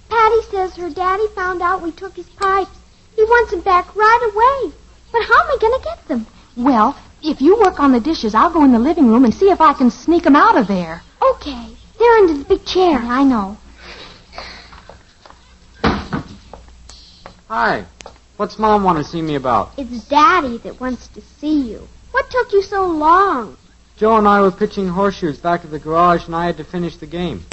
Patty 0.08 0.42
says 0.50 0.76
her 0.76 0.90
daddy 0.90 1.26
found 1.34 1.60
out 1.60 1.82
we 1.82 1.92
took 1.92 2.14
his 2.16 2.28
pipes. 2.28 2.70
He 3.16 3.24
wants 3.24 3.50
them 3.50 3.60
back 3.60 3.94
right 3.96 4.30
away. 4.32 4.72
But 5.12 5.22
how 5.22 5.42
am 5.42 5.50
I 5.50 5.56
going 5.60 5.80
to 5.80 5.84
get 5.84 6.08
them? 6.08 6.26
Well, 6.56 6.96
if 7.22 7.40
you 7.40 7.58
work 7.58 7.80
on 7.80 7.92
the 7.92 8.00
dishes, 8.00 8.34
I'll 8.34 8.52
go 8.52 8.64
in 8.64 8.72
the 8.72 8.78
living 8.78 9.08
room 9.08 9.24
and 9.24 9.34
see 9.34 9.50
if 9.50 9.60
I 9.60 9.72
can 9.72 9.90
sneak 9.90 10.26
'em 10.26 10.36
out 10.36 10.56
of 10.56 10.66
there. 10.66 11.02
Okay. 11.22 11.76
They're 11.98 12.16
under 12.18 12.34
the 12.34 12.44
big 12.44 12.64
chair. 12.64 12.98
I 12.98 13.24
know. 13.24 13.56
Hi. 17.48 17.86
What's 18.36 18.58
Mom 18.58 18.84
want 18.84 18.98
to 18.98 19.04
see 19.04 19.20
me 19.20 19.34
about? 19.34 19.72
It's 19.76 20.04
Daddy 20.04 20.58
that 20.58 20.80
wants 20.80 21.08
to 21.08 21.20
see 21.40 21.60
you. 21.70 21.88
What 22.12 22.30
took 22.30 22.52
you 22.52 22.62
so 22.62 22.86
long? 22.86 23.56
Joe 23.96 24.16
and 24.16 24.28
I 24.28 24.40
were 24.42 24.52
pitching 24.52 24.86
horseshoes 24.86 25.38
back 25.38 25.64
at 25.64 25.72
the 25.72 25.78
garage, 25.80 26.26
and 26.26 26.36
I 26.36 26.46
had 26.46 26.56
to 26.58 26.64
finish 26.64 26.96
the 26.96 27.06
game. 27.06 27.46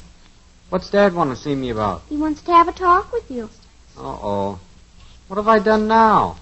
What's 0.70 0.90
Dad 0.90 1.12
want 1.12 1.30
to 1.30 1.36
see 1.36 1.54
me 1.56 1.70
about? 1.70 2.02
He 2.08 2.16
wants 2.16 2.42
to 2.42 2.52
have 2.52 2.68
a 2.68 2.72
talk 2.72 3.10
with 3.12 3.28
you. 3.30 3.50
Uh-oh. 3.98 4.60
What 5.26 5.36
have 5.38 5.48
I 5.48 5.58
done 5.58 5.88
now? 5.88 6.36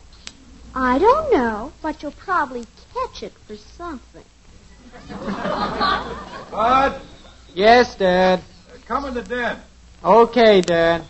I 0.75 0.99
don't 0.99 1.33
know, 1.33 1.73
but 1.83 2.03
you'll 2.03 2.13
probably 2.13 2.65
catch 2.93 3.23
it 3.23 3.33
for 3.47 3.57
something. 3.57 4.25
Bud, 6.51 7.01
Yes, 7.55 7.95
Dad. 7.95 8.43
come 8.87 9.05
in 9.05 9.15
the 9.15 9.23
den. 9.23 9.59
Okay, 10.05 10.61
Dad. 10.61 11.05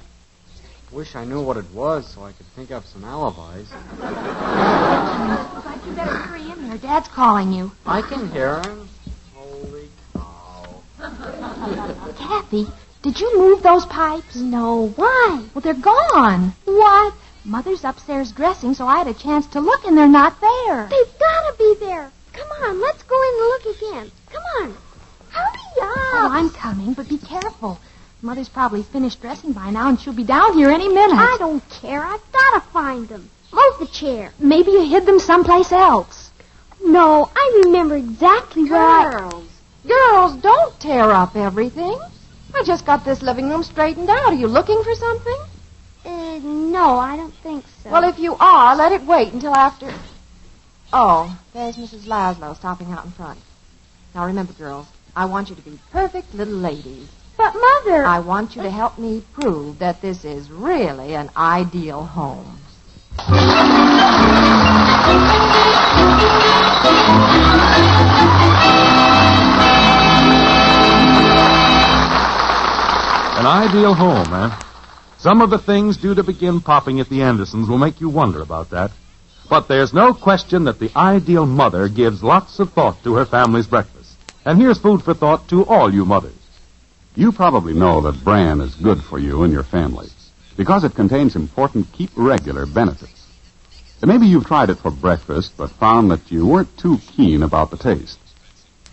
Wish 0.92 1.16
I 1.16 1.24
knew 1.24 1.40
what 1.40 1.56
it 1.56 1.64
was 1.72 2.06
so 2.06 2.22
I 2.24 2.32
could 2.32 2.46
think 2.54 2.70
up 2.70 2.84
some 2.84 3.04
alibis. 3.04 3.68
But 3.98 4.10
you 5.86 5.92
better 5.92 6.10
hurry 6.14 6.50
in 6.52 6.68
there. 6.68 6.78
Dad's 6.78 7.08
calling 7.08 7.52
you. 7.52 7.72
I 7.86 8.02
can 8.02 8.30
hear 8.30 8.60
him. 8.60 8.88
Holy 9.34 9.88
cow. 10.14 10.82
Kathy, 12.18 12.66
did 13.02 13.18
you 13.20 13.38
move 13.38 13.62
those 13.62 13.84
pipes? 13.86 14.36
No, 14.36 14.88
why? 14.88 15.42
Well, 15.54 15.62
they're 15.62 15.74
gone. 15.74 16.54
What? 16.64 17.14
Mother's 17.44 17.84
upstairs 17.84 18.32
dressing, 18.32 18.72
so 18.72 18.86
I 18.86 18.96
had 18.98 19.06
a 19.06 19.12
chance 19.14 19.46
to 19.48 19.60
look, 19.60 19.84
and 19.84 19.96
they're 19.98 20.08
not 20.08 20.40
there. 20.40 20.86
They've 20.88 21.18
got 21.18 21.50
to 21.50 21.54
be 21.58 21.74
there. 21.78 22.10
Come 22.32 22.48
on, 22.62 22.80
let's 22.80 23.02
go 23.02 23.16
in 23.16 23.28
and 23.28 23.48
look 23.48 23.76
again. 23.76 24.10
Come 24.32 24.42
on. 24.62 24.76
Hurry 25.28 25.58
Oh, 25.82 26.22
up. 26.26 26.32
I'm 26.32 26.48
coming, 26.50 26.94
but 26.94 27.08
be 27.08 27.18
careful. 27.18 27.78
Mother's 28.22 28.48
probably 28.48 28.82
finished 28.82 29.20
dressing 29.20 29.52
by 29.52 29.70
now, 29.70 29.90
and 29.90 30.00
she'll 30.00 30.14
be 30.14 30.24
down 30.24 30.54
here 30.54 30.70
any 30.70 30.88
minute. 30.88 31.18
I 31.18 31.36
don't 31.38 31.62
care. 31.68 32.02
I've 32.02 32.32
got 32.32 32.54
to 32.54 32.60
find 32.70 33.06
them. 33.08 33.28
Move 33.52 33.78
the 33.78 33.86
chair. 33.86 34.32
Maybe 34.38 34.70
you 34.70 34.84
hid 34.88 35.04
them 35.04 35.18
someplace 35.18 35.70
else. 35.70 36.30
No, 36.82 37.30
I 37.36 37.62
remember 37.66 37.96
exactly 37.96 38.64
where 38.70 38.80
I... 38.80 39.10
Girls. 39.18 39.48
Girls, 39.86 40.36
don't 40.36 40.80
tear 40.80 41.10
up 41.10 41.36
everything. 41.36 41.98
I 42.54 42.62
just 42.62 42.86
got 42.86 43.04
this 43.04 43.20
living 43.20 43.50
room 43.50 43.62
straightened 43.62 44.08
out. 44.08 44.32
Are 44.32 44.34
you 44.34 44.46
looking 44.46 44.82
for 44.82 44.94
something? 44.94 45.36
Uh, 46.34 46.38
no, 46.40 46.96
I 46.98 47.16
don't 47.16 47.34
think 47.34 47.64
so. 47.82 47.90
Well, 47.90 48.02
if 48.02 48.18
you 48.18 48.34
are, 48.40 48.74
let 48.74 48.90
it 48.90 49.02
wait 49.02 49.32
until 49.32 49.54
after. 49.54 49.94
Oh, 50.92 51.38
there's 51.52 51.76
Mrs. 51.76 52.06
Laszlo 52.06 52.56
stopping 52.56 52.90
out 52.90 53.04
in 53.04 53.12
front. 53.12 53.38
Now 54.16 54.26
remember, 54.26 54.52
girls, 54.52 54.86
I 55.14 55.26
want 55.26 55.48
you 55.50 55.54
to 55.54 55.62
be 55.62 55.78
perfect 55.92 56.34
little 56.34 56.54
ladies. 56.54 57.08
But, 57.36 57.54
Mother... 57.54 58.04
I 58.04 58.18
want 58.18 58.56
you 58.56 58.62
to 58.62 58.70
help 58.70 58.98
me 58.98 59.22
prove 59.32 59.78
that 59.78 60.00
this 60.00 60.24
is 60.24 60.50
really 60.50 61.14
an 61.14 61.30
ideal 61.36 62.04
home. 62.04 62.58
An 73.38 73.46
ideal 73.46 73.94
home, 73.94 74.34
eh? 74.34 74.73
Some 75.24 75.40
of 75.40 75.48
the 75.48 75.56
things 75.56 75.96
due 75.96 76.14
to 76.16 76.22
begin 76.22 76.60
popping 76.60 77.00
at 77.00 77.08
the 77.08 77.22
Andersons 77.22 77.66
will 77.66 77.78
make 77.78 77.98
you 77.98 78.10
wonder 78.10 78.42
about 78.42 78.68
that. 78.72 78.90
But 79.48 79.68
there's 79.68 79.94
no 79.94 80.12
question 80.12 80.64
that 80.64 80.78
the 80.78 80.90
ideal 80.94 81.46
mother 81.46 81.88
gives 81.88 82.22
lots 82.22 82.58
of 82.58 82.74
thought 82.74 83.02
to 83.04 83.14
her 83.14 83.24
family's 83.24 83.66
breakfast. 83.66 84.18
And 84.44 84.60
here's 84.60 84.76
food 84.76 85.02
for 85.02 85.14
thought 85.14 85.48
to 85.48 85.64
all 85.64 85.90
you 85.90 86.04
mothers. 86.04 86.36
You 87.14 87.32
probably 87.32 87.72
know 87.72 88.02
that 88.02 88.22
bran 88.22 88.60
is 88.60 88.74
good 88.74 89.02
for 89.02 89.18
you 89.18 89.44
and 89.44 89.50
your 89.50 89.62
family 89.62 90.08
because 90.58 90.84
it 90.84 90.94
contains 90.94 91.36
important 91.36 91.90
keep 91.94 92.10
regular 92.16 92.66
benefits. 92.66 93.26
And 94.02 94.10
maybe 94.10 94.26
you've 94.26 94.46
tried 94.46 94.68
it 94.68 94.78
for 94.78 94.90
breakfast 94.90 95.54
but 95.56 95.70
found 95.70 96.10
that 96.10 96.30
you 96.30 96.46
weren't 96.46 96.76
too 96.76 96.98
keen 97.16 97.42
about 97.42 97.70
the 97.70 97.78
taste. 97.78 98.18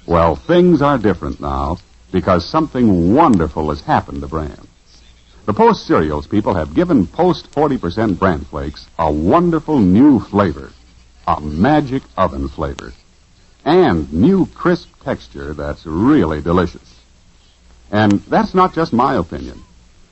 Well, 0.06 0.38
things 0.38 0.82
are 0.82 0.98
different 0.98 1.42
now 1.42 1.80
because 2.10 2.48
something 2.48 3.14
wonderful 3.14 3.68
has 3.68 3.82
happened 3.82 4.22
to 4.22 4.30
bran. 4.30 4.70
The 5.46 5.54
Post 5.54 5.88
cereals 5.88 6.28
people 6.28 6.54
have 6.54 6.76
given 6.76 7.08
Post 7.08 7.52
40% 7.52 8.20
bran 8.20 8.42
flakes 8.42 8.86
a 9.00 9.12
wonderful 9.12 9.80
new 9.80 10.20
flavor, 10.20 10.72
a 11.28 11.42
magic 11.42 12.04
oven 12.16 12.48
flavor, 12.48 12.94
and 13.66 14.12
new 14.14 14.46
crisp 14.46 14.90
texture 15.04 15.56
that's 15.56 15.84
really 15.88 16.42
delicious. 16.44 16.96
And 17.92 18.22
that's 18.30 18.54
not 18.54 18.76
just 18.76 18.94
my 18.94 19.16
opinion. 19.16 19.64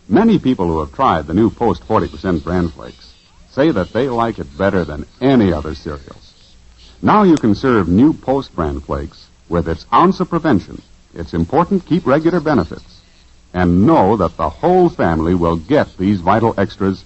Many 0.07 0.39
people 0.39 0.65
who 0.65 0.79
have 0.79 0.95
tried 0.95 1.27
the 1.27 1.36
new 1.36 1.51
Post 1.51 1.88
40% 1.88 2.43
bran 2.43 2.69
flakes 2.69 3.13
say 3.51 3.69
that 3.69 3.93
they 3.93 4.09
like 4.09 4.39
it 4.39 4.57
better 4.57 4.83
than 4.83 5.05
any 5.21 5.53
other 5.53 5.75
cereals. 5.75 6.33
Now 7.03 7.21
you 7.21 7.36
can 7.36 7.53
serve 7.53 7.88
new 7.88 8.13
Post 8.13 8.55
bran 8.55 8.79
flakes 8.79 9.27
with 9.48 9.69
its 9.69 9.86
ounce 9.93 10.19
of 10.19 10.29
prevention, 10.29 10.81
its 11.13 11.36
important 11.36 11.86
keep 11.86 12.07
regular 12.07 12.39
benefits, 12.39 12.99
and 13.53 13.86
know 13.86 14.18
that 14.18 14.38
the 14.38 14.50
whole 14.50 14.89
family 14.89 15.34
will 15.36 15.58
get 15.58 15.98
these 15.98 16.22
vital 16.22 16.53
extras 16.58 17.03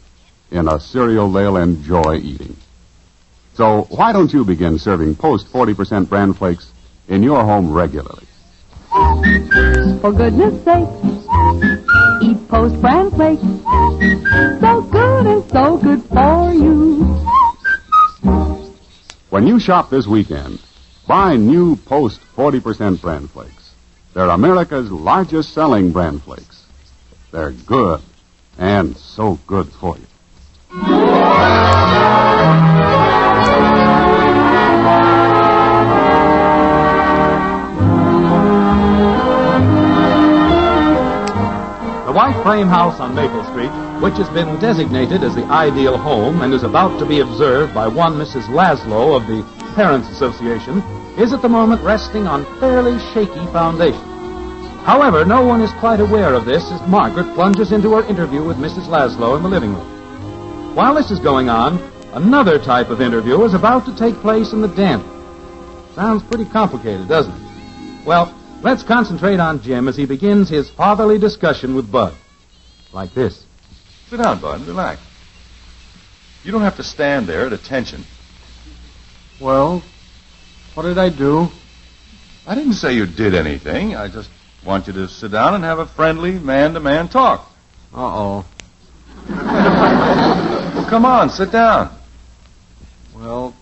in 0.52 0.68
a 0.68 0.80
cereal 0.80 1.32
they'll 1.32 1.58
enjoy 1.58 2.18
eating. 2.18 2.56
So 3.56 3.84
why 3.90 4.14
don't 4.14 4.34
you 4.34 4.44
begin 4.44 4.80
serving 4.80 5.16
Post 5.16 5.52
40% 5.52 6.10
bran 6.10 6.34
flakes 6.34 6.72
in 7.08 7.24
your 7.24 7.44
home 7.44 7.72
regularly? 7.72 8.26
For 10.02 10.12
goodness 10.12 10.64
sake, 10.64 10.90
eat 12.22 12.48
Post 12.48 12.80
Bran 12.82 13.10
Flakes. 13.12 13.42
So 14.62 14.82
good 14.82 15.26
and 15.26 15.52
so 15.52 15.78
good 15.78 16.04
for 16.04 16.54
you. 16.54 17.04
When 19.30 19.48
you 19.48 19.60
shop 19.60 19.90
this 19.90 20.06
weekend, 20.06 20.60
buy 21.08 21.38
new 21.38 21.76
Post 21.76 22.20
40% 22.36 23.02
bran 23.02 23.28
flakes. 23.28 23.63
They're 24.14 24.30
America's 24.30 24.92
largest 24.92 25.54
selling 25.54 25.92
bran 25.92 26.20
flakes. 26.20 26.66
They're 27.32 27.52
good 27.52 28.00
and 28.60 28.96
so 28.96 29.40
good 29.48 29.68
for 29.70 29.98
you. 29.98 30.06
The 42.06 42.12
White 42.12 42.40
Frame 42.44 42.68
House 42.68 43.00
on 43.00 43.16
Maple 43.16 43.44
Street, 43.46 43.72
which 44.00 44.18
has 44.18 44.30
been 44.30 44.60
designated 44.60 45.24
as 45.24 45.34
the 45.34 45.46
ideal 45.46 45.98
home 45.98 46.44
and 46.44 46.54
is 46.54 46.62
about 46.62 47.00
to 47.00 47.06
be 47.08 47.22
observed 47.22 47.74
by 47.74 47.88
one 47.88 48.14
Mrs. 48.14 48.44
Laszlo 48.44 49.20
of 49.20 49.26
the 49.26 49.63
Parents 49.74 50.10
Association, 50.10 50.80
is 51.18 51.34
at 51.34 51.42
the 51.42 51.50
moment 51.50 51.82
resting 51.82 52.28
on 52.28 52.46
fairly 52.60 52.98
shaky 53.14 53.46
foundations. 53.52 54.02
However, 54.84 55.24
no 55.24 55.46
one 55.46 55.62
is 55.62 55.72
quite 55.80 56.00
aware 56.00 56.34
of 56.34 56.46
this 56.46 56.64
as 56.72 56.88
Margaret 56.88 57.34
plunges 57.36 57.72
into 57.72 57.94
her 57.94 58.04
interview 58.08 58.44
with 58.44 58.58
Mrs. 58.58 58.88
Laszlo 58.88 59.38
in 59.38 59.44
the 59.44 59.50
living 59.50 59.74
room. 59.74 60.76
While 60.76 60.96
this 60.96 61.12
is 61.12 61.20
going 61.20 61.50
on, 61.50 61.78
another 62.14 62.60
type 62.60 62.90
of 62.90 63.00
interview 63.00 63.44
is 63.44 63.54
about 63.54 63.86
to 63.86 63.96
take 63.96 64.16
place 64.16 64.52
in 64.52 64.62
the 64.62 64.68
den. 64.68 65.04
Sounds 65.96 66.24
pretty 66.24 66.46
complicated, 66.46 67.08
doesn't 67.08 67.34
it? 67.34 68.06
Well, 68.06 68.34
let's 68.62 68.84
concentrate 68.84 69.40
on 69.40 69.62
Jim 69.62 69.88
as 69.88 69.96
he 69.96 70.06
begins 70.06 70.50
his 70.50 70.70
fatherly 70.70 71.18
discussion 71.18 71.76
with 71.76 71.92
Bud. 71.92 72.14
Like 72.92 73.14
this. 73.14 73.46
Sit 74.10 74.18
down, 74.18 74.42
Bud. 74.42 74.68
Relax. 74.68 75.02
You 76.44 76.52
don't 76.52 76.62
have 76.62 76.78
to 76.78 76.84
stand 76.84 77.28
there 77.28 77.46
at 77.46 77.54
attention. 77.54 78.04
Well, 79.40 79.84
what 80.74 80.84
did 80.84 80.98
I 80.98 81.10
do? 81.10 81.50
I 82.46 82.56
didn't 82.56 82.74
say 82.74 82.94
you 82.94 83.06
did 83.06 83.36
anything. 83.36 83.96
I 83.96 84.08
just 84.08 84.30
want 84.66 84.88
you 84.88 84.94
to 84.94 85.08
sit 85.08 85.32
down 85.32 85.54
and 85.54 85.64
have 85.64 85.80
a 85.80 85.86
friendly 85.86 86.32
man-to-man 86.32 87.10
talk. 87.10 87.50
Uh-oh. 87.94 88.46
Well, 89.30 90.86
come 90.90 91.06
on, 91.06 91.30
sit 91.30 91.52
down. 91.52 91.96
Well, 93.16 93.54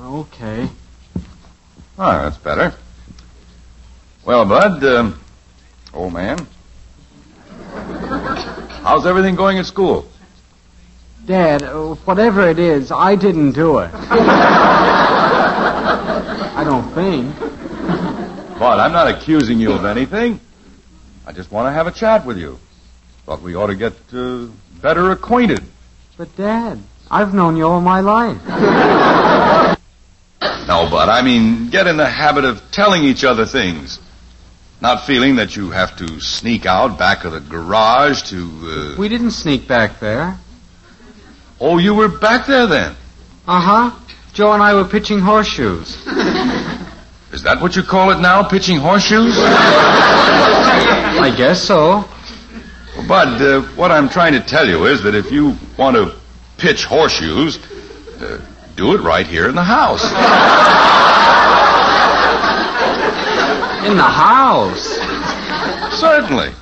okay. 0.00 0.68
Right, 1.96 2.22
that's 2.22 2.38
better. 2.38 2.74
Well, 4.24 4.44
Bud, 4.46 4.84
um, 4.84 5.20
old 5.92 6.12
man, 6.12 6.46
how's 8.82 9.06
everything 9.06 9.34
going 9.36 9.58
at 9.58 9.66
school? 9.66 10.06
Dad, 11.26 11.62
uh, 11.62 11.94
whatever 12.04 12.48
it 12.48 12.58
is, 12.58 12.90
I 12.92 13.16
didn't 13.16 13.52
do 13.52 13.78
it. 13.80 13.90
I 16.58 16.64
don't 16.64 16.92
think. 16.92 17.38
Bud, 18.58 18.80
I'm 18.80 18.90
not 18.90 19.06
accusing 19.06 19.60
you 19.60 19.70
of 19.70 19.84
anything. 19.84 20.40
I 21.24 21.30
just 21.30 21.52
want 21.52 21.68
to 21.68 21.70
have 21.70 21.86
a 21.86 21.92
chat 21.92 22.26
with 22.26 22.36
you. 22.36 22.58
Thought 23.26 23.42
we 23.42 23.54
ought 23.54 23.68
to 23.68 23.76
get 23.76 23.92
uh, 24.12 24.48
better 24.82 25.12
acquainted. 25.12 25.62
But, 26.16 26.34
Dad, 26.36 26.80
I've 27.08 27.32
known 27.32 27.56
you 27.56 27.64
all 27.64 27.80
my 27.80 28.00
life. 28.00 28.44
No, 30.66 30.90
Bud, 30.90 31.08
I 31.08 31.22
mean, 31.22 31.70
get 31.70 31.86
in 31.86 31.96
the 31.96 32.08
habit 32.08 32.44
of 32.44 32.60
telling 32.72 33.04
each 33.04 33.22
other 33.22 33.46
things. 33.46 34.00
Not 34.80 35.06
feeling 35.06 35.36
that 35.36 35.54
you 35.54 35.70
have 35.70 35.96
to 35.98 36.18
sneak 36.18 36.66
out 36.66 36.98
back 36.98 37.24
of 37.24 37.30
the 37.30 37.40
garage 37.40 38.22
to, 38.30 38.94
uh... 38.96 38.98
We 38.98 39.08
didn't 39.08 39.30
sneak 39.30 39.68
back 39.68 40.00
there. 40.00 40.36
Oh, 41.60 41.78
you 41.78 41.94
were 41.94 42.08
back 42.08 42.46
there 42.46 42.66
then? 42.66 42.96
Uh-huh. 43.46 43.96
Joe 44.38 44.52
and 44.52 44.62
I 44.62 44.72
were 44.72 44.84
pitching 44.84 45.18
horseshoes. 45.18 45.96
Is 47.32 47.42
that 47.42 47.60
what 47.60 47.74
you 47.74 47.82
call 47.82 48.12
it 48.12 48.20
now, 48.20 48.44
pitching 48.44 48.78
horseshoes? 48.78 49.34
I 49.40 51.34
guess 51.36 51.60
so. 51.60 52.08
Well, 52.96 53.08
Bud, 53.08 53.42
uh, 53.42 53.62
what 53.74 53.90
I'm 53.90 54.08
trying 54.08 54.34
to 54.34 54.40
tell 54.40 54.68
you 54.68 54.86
is 54.86 55.02
that 55.02 55.16
if 55.16 55.32
you 55.32 55.56
want 55.76 55.96
to 55.96 56.14
pitch 56.56 56.84
horseshoes, 56.84 57.58
uh, 58.22 58.40
do 58.76 58.94
it 58.94 59.00
right 59.00 59.26
here 59.26 59.48
in 59.48 59.56
the 59.56 59.64
house. 59.64 60.04
In 63.90 63.96
the 63.96 64.04
house? 64.04 64.86
Certainly. 65.98 66.52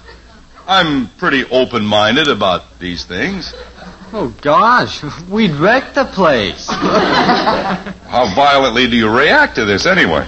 I'm 0.67 1.11
pretty 1.19 1.45
open-minded 1.45 2.29
about 2.29 2.79
these 2.79 3.05
things. 3.05 3.55
Oh, 4.13 4.35
gosh. 4.41 5.03
We'd 5.29 5.53
wreck 5.53 5.95
the 5.95 6.05
place. 6.05 6.69
How 6.71 8.33
violently 8.35 8.89
do 8.89 8.97
you 8.97 9.11
react 9.11 9.57
to 9.57 9.65
this 9.65 9.85
anyway? 9.85 10.25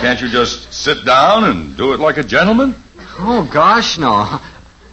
Can't 0.00 0.20
you 0.20 0.28
just 0.28 0.72
sit 0.72 1.04
down 1.04 1.44
and 1.44 1.76
do 1.76 1.92
it 1.92 2.00
like 2.00 2.16
a 2.16 2.24
gentleman? 2.24 2.74
Oh, 3.18 3.48
gosh, 3.52 3.98
no. 3.98 4.40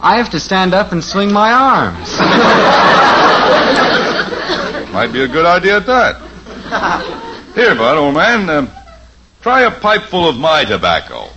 I 0.00 0.16
have 0.16 0.30
to 0.30 0.40
stand 0.40 0.74
up 0.74 0.92
and 0.92 1.02
swing 1.02 1.32
my 1.32 1.52
arms. 1.52 2.18
Might 4.92 5.12
be 5.12 5.22
a 5.22 5.28
good 5.28 5.46
idea 5.46 5.78
at 5.78 5.86
that. 5.86 6.20
Here, 7.54 7.74
Bud, 7.74 7.96
old 7.96 8.14
man, 8.14 8.50
uh, 8.50 8.66
try 9.40 9.62
a 9.62 9.70
pipe 9.70 10.02
full 10.02 10.28
of 10.28 10.36
my 10.36 10.64
tobacco. 10.64 11.28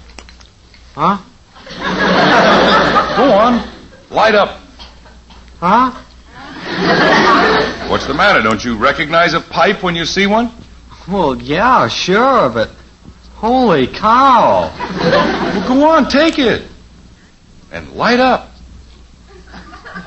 Huh? 0.93 1.17
Go 3.15 3.31
on, 3.31 3.69
light 4.09 4.35
up. 4.35 4.59
Huh? 5.59 6.03
What's 7.89 8.05
the 8.05 8.13
matter? 8.13 8.43
Don't 8.43 8.63
you 8.63 8.77
recognize 8.77 9.33
a 9.33 9.39
pipe 9.39 9.81
when 9.81 9.95
you 9.95 10.05
see 10.05 10.27
one? 10.27 10.51
Well, 11.07 11.41
yeah, 11.41 11.87
sure, 11.87 12.49
but 12.49 12.69
holy 13.35 13.87
cow. 13.87 14.71
Well, 14.99 15.67
go 15.67 15.89
on, 15.89 16.07
take 16.07 16.37
it. 16.37 16.63
And 17.71 17.93
light 17.93 18.19
up. 18.19 18.51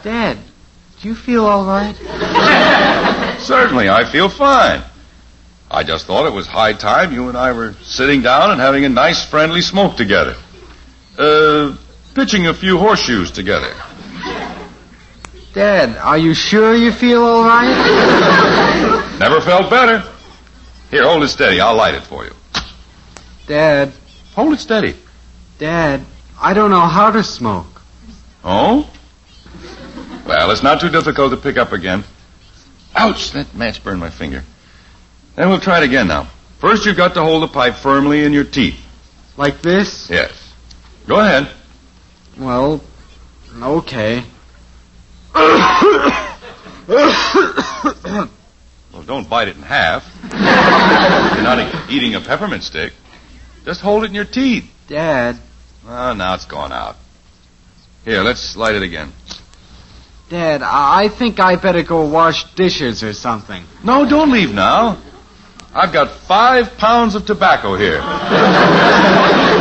Dad, 0.05 0.39
do 1.01 1.09
you 1.09 1.17
feel 1.17 1.45
all 1.45 1.65
right? 1.65 1.97
Certainly, 3.41 3.89
I 3.89 4.05
feel 4.05 4.29
fine. 4.29 4.83
I 5.71 5.83
just 5.83 6.07
thought 6.07 6.27
it 6.27 6.33
was 6.33 6.47
high 6.47 6.75
time 6.75 7.13
you 7.13 7.29
and 7.29 7.37
I 7.37 7.53
were 7.53 7.75
sitting 7.83 8.23
down 8.23 8.53
and 8.53 8.61
having 8.61 8.85
a 8.85 8.89
nice 8.89 9.25
friendly 9.25 9.61
smoke 9.61 9.97
together. 9.97 10.37
Uh, 11.19 11.77
pitching 12.15 12.47
a 12.47 12.55
few 12.55 12.79
horseshoes 12.79 13.31
together. 13.31 13.75
Dad, 15.53 15.97
are 15.97 16.19
you 16.19 16.35
sure 16.35 16.75
you 16.75 16.93
feel 16.93 17.23
all 17.25 17.45
right? 17.45 19.17
Never 19.19 19.41
felt 19.41 19.69
better. 19.69 20.03
Here, 20.91 21.05
hold 21.05 21.23
it 21.23 21.29
steady. 21.29 21.61
I'll 21.61 21.77
light 21.77 21.95
it 21.95 22.03
for 22.03 22.25
you. 22.25 22.33
Dad, 23.47 23.93
Hold 24.35 24.55
it 24.55 24.61
steady. 24.61 24.95
Dad, 25.59 26.03
I 26.41 26.55
don't 26.55 26.71
know 26.71 26.87
how 26.87 27.11
to 27.11 27.23
smoke. 27.23 27.83
Oh? 28.45 28.89
Well, 30.27 30.51
it's 30.51 30.63
not 30.63 30.81
too 30.81 30.89
difficult 30.89 31.33
to 31.33 31.37
pick 31.37 31.57
up 31.57 31.73
again. 31.73 32.05
Ouch, 32.95 33.33
that 33.33 33.55
match 33.55 33.83
burned 33.83 34.01
my 34.01 34.11
finger. 34.11 34.45
Then 35.35 35.49
we'll 35.49 35.61
try 35.61 35.79
it 35.79 35.85
again 35.85 36.09
now. 36.09 36.29
First, 36.59 36.87
you've 36.87 36.97
got 36.97 37.15
to 37.15 37.23
hold 37.23 37.43
the 37.43 37.49
pipe 37.49 37.75
firmly 37.75 38.25
in 38.25 38.33
your 38.33 38.45
teeth. 38.45 38.79
Like 39.37 39.63
this? 39.63 40.09
Yes. 40.09 40.33
Go 41.07 41.21
ahead. 41.21 41.49
Well, 42.39 42.81
okay. 43.61 44.25
Well, 48.93 49.03
don't 49.07 49.29
bite 49.29 49.49
it 49.49 49.57
in 49.57 49.63
half. 49.63 50.05
You're 50.25 51.43
not 51.45 51.91
eating 51.91 52.15
a 52.17 52.21
peppermint 52.21 52.65
stick. 52.65 52.93
Just 53.65 53.81
hold 53.81 54.05
it 54.05 54.07
in 54.09 54.15
your 54.15 54.25
teeth. 54.25 54.65
Dad, 54.89 55.39
Oh, 55.87 56.13
now 56.13 56.35
it's 56.35 56.45
gone 56.45 56.73
out. 56.73 56.97
Here, 58.05 58.23
let's 58.23 58.55
light 58.57 58.75
it 58.75 58.83
again. 58.83 59.13
Dad, 60.29 60.63
I 60.63 61.05
I 61.05 61.09
think 61.09 61.41
I 61.41 61.57
better 61.57 61.83
go 61.83 62.05
wash 62.09 62.45
dishes 62.55 63.03
or 63.03 63.13
something. 63.13 63.65
No, 63.83 64.09
don't 64.09 64.31
leave 64.31 64.53
now. 64.53 64.99
I've 65.75 65.93
got 65.93 66.11
five 66.11 66.77
pounds 66.79 67.15
of 67.15 67.27
tobacco 67.27 67.77
here. 67.77 68.01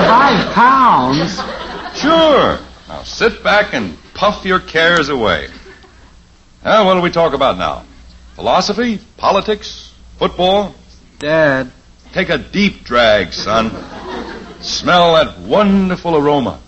Five 0.08 0.54
pounds? 0.54 1.36
Sure. 2.00 2.60
Now 2.88 3.04
sit 3.04 3.44
back 3.44 3.74
and 3.74 3.98
puff 4.14 4.44
your 4.46 4.60
cares 4.60 5.10
away. 5.10 5.48
Now, 6.64 6.86
what 6.86 6.96
do 6.96 7.02
we 7.02 7.10
talk 7.12 7.34
about 7.34 7.58
now? 7.58 7.86
Philosophy? 8.36 9.00
Politics? 9.18 9.94
Football? 10.18 10.76
Dad, 11.20 11.72
Take 12.12 12.30
a 12.30 12.38
deep 12.40 12.84
drag, 12.84 13.32
son. 13.34 13.70
Smell 14.62 15.14
that 15.14 15.38
wonderful 15.40 16.18
aroma. 16.18 16.60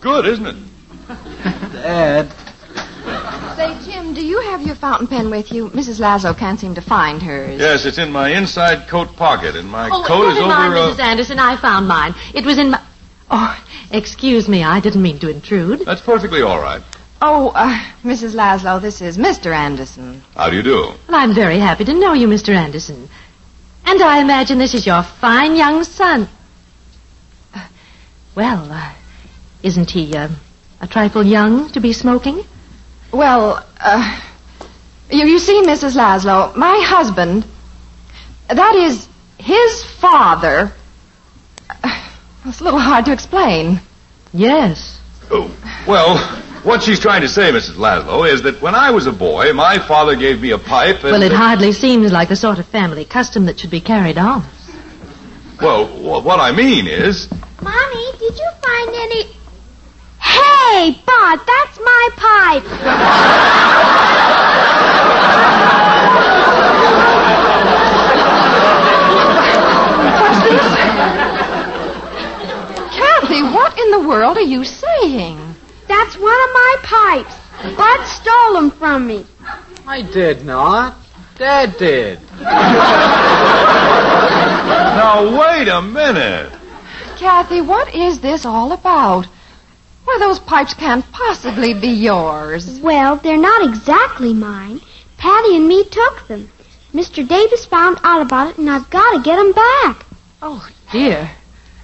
Good, 0.00 0.26
isn't 0.26 0.46
it? 0.46 0.56
Dad. 1.72 2.32
Say, 3.56 3.74
Jim, 3.84 3.84
Jim, 3.92 4.14
do 4.14 4.24
you 4.24 4.40
have 4.42 4.62
your 4.62 4.76
fountain 4.76 5.06
pen 5.08 5.30
with 5.30 5.50
you? 5.50 5.68
Mrs. 5.70 5.98
Laszlo 6.00 6.36
can't 6.36 6.60
seem 6.60 6.74
to 6.76 6.80
find 6.80 7.20
hers. 7.22 7.58
Yes, 7.58 7.84
it's 7.86 7.98
in 7.98 8.12
my 8.12 8.28
inside 8.30 8.86
coat 8.88 9.16
pocket, 9.16 9.56
and 9.56 9.68
my 9.68 9.88
Oh, 9.92 10.04
coat 10.06 10.28
is 10.28 10.34
never 10.34 10.44
over. 10.46 10.48
mind, 10.54 10.74
uh, 10.74 10.94
Mrs. 10.94 11.00
Anderson. 11.00 11.38
I 11.40 11.56
found 11.56 11.88
mine. 11.88 12.14
It 12.34 12.44
was 12.44 12.58
in 12.58 12.70
my. 12.70 12.80
Oh, 13.30 13.64
excuse 13.90 14.48
me. 14.48 14.62
I 14.64 14.80
didn't 14.80 15.02
mean 15.02 15.18
to 15.20 15.28
intrude. 15.30 15.80
That's 15.80 16.00
perfectly 16.00 16.42
all 16.42 16.60
right. 16.60 16.82
Oh, 17.20 17.48
uh, 17.48 17.78
Mrs. 18.04 18.34
Laszlo, 18.34 18.80
this 18.80 19.00
is 19.00 19.18
Mr. 19.18 19.52
Anderson. 19.52 20.22
How 20.34 20.50
do 20.50 20.56
you 20.56 20.62
do? 20.62 20.92
Well, 21.08 21.16
I'm 21.20 21.34
very 21.34 21.58
happy 21.58 21.84
to 21.84 21.92
know 21.92 22.12
you, 22.12 22.28
Mr. 22.28 22.50
Anderson. 22.54 23.08
And 23.84 24.00
I 24.02 24.20
imagine 24.20 24.58
this 24.58 24.74
is 24.74 24.86
your 24.86 25.02
fine 25.02 25.56
young 25.56 25.82
son. 25.82 26.28
Uh, 27.54 27.66
well, 28.36 28.70
uh, 28.70 28.94
isn't 29.62 29.90
he 29.90 30.14
uh, 30.16 30.28
a 30.80 30.86
trifle 30.86 31.24
young 31.24 31.70
to 31.72 31.80
be 31.80 31.92
smoking? 31.92 32.44
Well, 33.12 33.64
uh, 33.80 34.20
you, 35.10 35.26
you 35.26 35.38
see, 35.38 35.62
Mrs. 35.62 35.96
Laszlo, 35.96 36.54
my 36.54 36.80
husband, 36.86 37.44
that 38.48 38.74
is 38.76 39.08
his 39.38 39.84
father. 39.84 40.72
Uh, 42.44 42.48
It's 42.48 42.60
a 42.60 42.64
little 42.64 42.80
hard 42.80 43.04
to 43.06 43.12
explain. 43.12 43.80
Yes. 44.32 44.98
Oh, 45.30 45.50
well, 45.86 46.16
what 46.62 46.82
she's 46.82 46.98
trying 47.00 47.20
to 47.22 47.28
say, 47.28 47.50
Mrs. 47.52 47.76
Laszlo, 47.76 48.28
is 48.30 48.42
that 48.42 48.60
when 48.62 48.74
I 48.74 48.90
was 48.90 49.06
a 49.06 49.12
boy, 49.12 49.52
my 49.52 49.78
father 49.78 50.16
gave 50.16 50.40
me 50.40 50.50
a 50.52 50.58
pipe 50.58 51.02
and... 51.04 51.12
Well, 51.12 51.22
it 51.22 51.32
hardly 51.32 51.72
seems 51.72 52.12
like 52.12 52.28
the 52.28 52.36
sort 52.36 52.58
of 52.58 52.66
family 52.66 53.04
custom 53.04 53.46
that 53.46 53.58
should 53.60 53.70
be 53.70 53.80
carried 53.80 54.18
on. 54.18 54.44
Well, 55.60 55.86
wh- 55.86 56.24
what 56.24 56.40
I 56.40 56.52
mean 56.52 56.86
is... 56.86 57.28
Mommy, 57.62 58.12
did 58.18 58.38
you 58.38 58.50
find 58.62 58.90
any... 58.94 59.24
Hey, 60.20 61.00
Bud, 61.06 61.40
that's 61.46 61.78
my 61.80 62.08
pipe. 62.16 62.64
What's 69.08 70.38
this? 70.44 70.66
Kathy, 72.96 73.42
what 73.42 73.77
in 73.88 74.02
the 74.02 74.08
world 74.08 74.36
are 74.36 74.42
you 74.42 74.64
saying? 74.64 75.38
That's 75.86 76.16
one 76.16 76.40
of 76.44 76.50
my 76.52 76.76
pipes. 76.82 77.36
Bud 77.74 78.04
stole 78.04 78.54
them 78.54 78.70
from 78.70 79.06
me. 79.06 79.24
I 79.86 80.02
did 80.02 80.44
not. 80.44 80.96
Dad 81.36 81.76
did. 81.78 82.20
Now, 84.98 85.38
wait 85.38 85.68
a 85.68 85.80
minute. 85.80 86.52
Kathy, 87.16 87.60
what 87.60 87.94
is 87.94 88.20
this 88.20 88.44
all 88.44 88.72
about? 88.72 89.26
Why, 90.04 90.16
those 90.18 90.40
pipes 90.40 90.74
can't 90.74 91.10
possibly 91.12 91.72
be 91.72 91.88
yours. 91.88 92.80
Well, 92.80 93.16
they're 93.16 93.38
not 93.38 93.64
exactly 93.64 94.34
mine. 94.34 94.80
Patty 95.16 95.56
and 95.56 95.68
me 95.68 95.84
took 95.84 96.26
them. 96.26 96.50
Mr. 96.92 97.26
Davis 97.26 97.64
found 97.64 97.98
out 98.02 98.22
about 98.22 98.50
it, 98.50 98.58
and 98.58 98.68
I've 98.68 98.90
got 98.90 99.16
to 99.16 99.22
get 99.22 99.36
them 99.36 99.52
back. 99.52 100.04
Oh, 100.42 100.68
dear. 100.90 101.30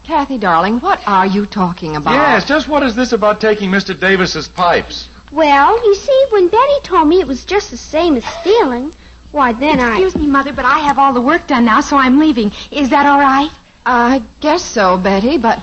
Kathy, 0.04 0.36
darling, 0.36 0.80
what 0.80 1.00
are 1.08 1.26
you 1.26 1.46
talking 1.46 1.96
about? 1.96 2.12
Yes, 2.12 2.46
just 2.46 2.68
what 2.68 2.82
is 2.82 2.94
this 2.94 3.12
about 3.12 3.40
taking 3.40 3.70
Mr. 3.70 3.98
Davis's 3.98 4.46
pipes? 4.46 5.08
Well, 5.32 5.82
you 5.86 5.94
see, 5.94 6.26
when 6.30 6.48
Betty 6.48 6.80
told 6.82 7.08
me 7.08 7.20
it 7.20 7.26
was 7.26 7.46
just 7.46 7.70
the 7.70 7.78
same 7.78 8.14
as 8.16 8.24
stealing, 8.26 8.94
why 9.32 9.54
then 9.54 9.80
I. 9.80 9.92
Excuse 9.92 10.16
me, 10.16 10.26
Mother, 10.26 10.52
but 10.52 10.66
I 10.66 10.80
have 10.80 10.98
all 10.98 11.14
the 11.14 11.22
work 11.22 11.46
done 11.46 11.64
now, 11.64 11.80
so 11.80 11.96
I'm 11.96 12.18
leaving. 12.18 12.52
Is 12.70 12.90
that 12.90 13.06
all 13.06 13.18
right? 13.18 13.50
I 13.86 14.22
guess 14.40 14.62
so, 14.62 14.98
Betty, 14.98 15.38
but. 15.38 15.62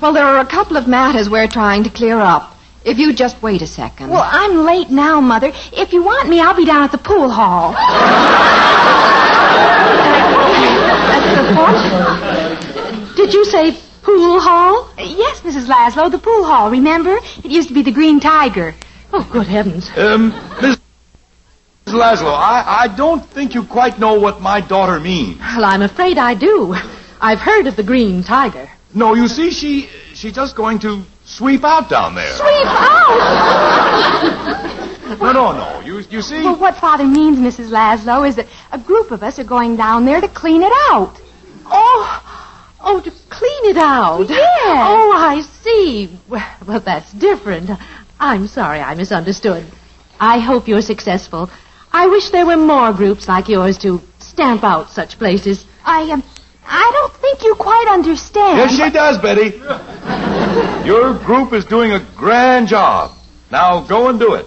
Well, 0.00 0.12
there 0.12 0.26
are 0.26 0.40
a 0.40 0.46
couple 0.46 0.76
of 0.76 0.86
matters 0.86 1.30
we're 1.30 1.48
trying 1.48 1.84
to 1.84 1.90
clear 1.90 2.20
up. 2.20 2.54
If 2.84 2.98
you 2.98 3.14
just 3.14 3.42
wait 3.42 3.62
a 3.62 3.66
second. 3.66 4.10
Well, 4.10 4.28
I'm 4.30 4.66
late 4.66 4.90
now, 4.90 5.22
Mother. 5.22 5.52
If 5.72 5.94
you 5.94 6.04
want 6.04 6.28
me, 6.28 6.40
I'll 6.40 6.54
be 6.54 6.66
down 6.66 6.82
at 6.82 6.92
the 6.92 6.98
pool 6.98 7.30
hall. 7.30 7.74
Did 13.16 13.32
you 13.32 13.44
say 13.44 13.76
pool 14.02 14.40
hall? 14.40 14.90
Yes, 14.98 15.40
Mrs. 15.40 15.66
Laszlo, 15.66 16.10
the 16.10 16.18
pool 16.18 16.44
hall, 16.44 16.70
remember? 16.70 17.16
It 17.44 17.50
used 17.50 17.68
to 17.68 17.74
be 17.74 17.82
the 17.82 17.92
Green 17.92 18.20
Tiger. 18.20 18.74
Oh, 19.12 19.26
good 19.32 19.46
heavens. 19.46 19.88
Um, 19.96 20.30
Miss 20.60 20.76
Laszlo, 21.86 22.32
I, 22.34 22.64
I 22.84 22.88
don't 22.88 23.24
think 23.24 23.54
you 23.54 23.62
quite 23.64 23.98
know 23.98 24.18
what 24.18 24.40
my 24.40 24.60
daughter 24.60 24.98
means. 24.98 25.38
Well, 25.38 25.64
I'm 25.64 25.82
afraid 25.82 26.18
I 26.18 26.34
do. 26.34 26.74
I've 27.20 27.38
heard 27.38 27.66
of 27.66 27.76
the 27.76 27.82
Green 27.84 28.22
Tiger. 28.24 28.68
No, 28.94 29.14
you 29.14 29.28
see, 29.28 29.50
she 29.50 29.88
she's 30.14 30.32
just 30.34 30.56
going 30.56 30.78
to 30.80 31.02
sweep 31.24 31.64
out 31.64 31.88
down 31.88 32.14
there. 32.14 32.32
Sweep 32.32 32.66
out! 32.66 33.20
No, 35.20 35.32
no, 35.32 35.52
no. 35.52 35.80
You 35.80 35.98
you 36.10 36.22
see, 36.22 36.42
Well, 36.42 36.56
what 36.56 36.76
Father 36.76 37.04
means, 37.04 37.38
Mrs. 37.38 37.70
Laszlo, 37.70 38.26
is 38.28 38.36
that 38.36 38.46
a 38.72 38.78
group 38.78 39.10
of 39.10 39.22
us 39.22 39.38
are 39.38 39.44
going 39.44 39.76
down 39.76 40.04
there 40.04 40.20
to 40.20 40.28
clean 40.28 40.62
it 40.62 40.72
out. 40.90 41.20
Oh, 41.66 42.20
oh, 42.84 43.00
to 43.00 43.10
clean 43.30 43.64
it 43.70 43.76
out. 43.76 44.28
Yes. 44.28 44.40
Oh, 44.66 45.12
I 45.16 45.40
see. 45.62 46.18
Well, 46.28 46.46
well, 46.66 46.80
that's 46.80 47.12
different. 47.12 47.70
I'm 48.20 48.46
sorry 48.46 48.80
I 48.80 48.94
misunderstood. 48.94 49.64
I 50.20 50.38
hope 50.38 50.68
you're 50.68 50.82
successful. 50.82 51.50
I 51.92 52.06
wish 52.06 52.30
there 52.30 52.46
were 52.46 52.56
more 52.56 52.92
groups 52.92 53.28
like 53.28 53.48
yours 53.48 53.78
to 53.78 54.00
stamp 54.18 54.64
out 54.64 54.90
such 54.90 55.18
places. 55.18 55.64
I 55.84 56.10
um, 56.10 56.22
I 56.66 56.90
don't 56.92 57.12
think 57.20 57.42
you 57.42 57.54
quite 57.54 57.86
understand. 57.90 58.58
yes, 58.58 58.72
she 58.76 58.90
does, 58.90 59.18
Betty. 59.18 59.58
Your 60.86 61.14
group 61.14 61.52
is 61.52 61.64
doing 61.64 61.92
a 61.92 62.00
grand 62.16 62.68
job. 62.68 63.12
Now 63.50 63.80
go 63.86 64.08
and 64.08 64.18
do 64.18 64.34
it. 64.34 64.46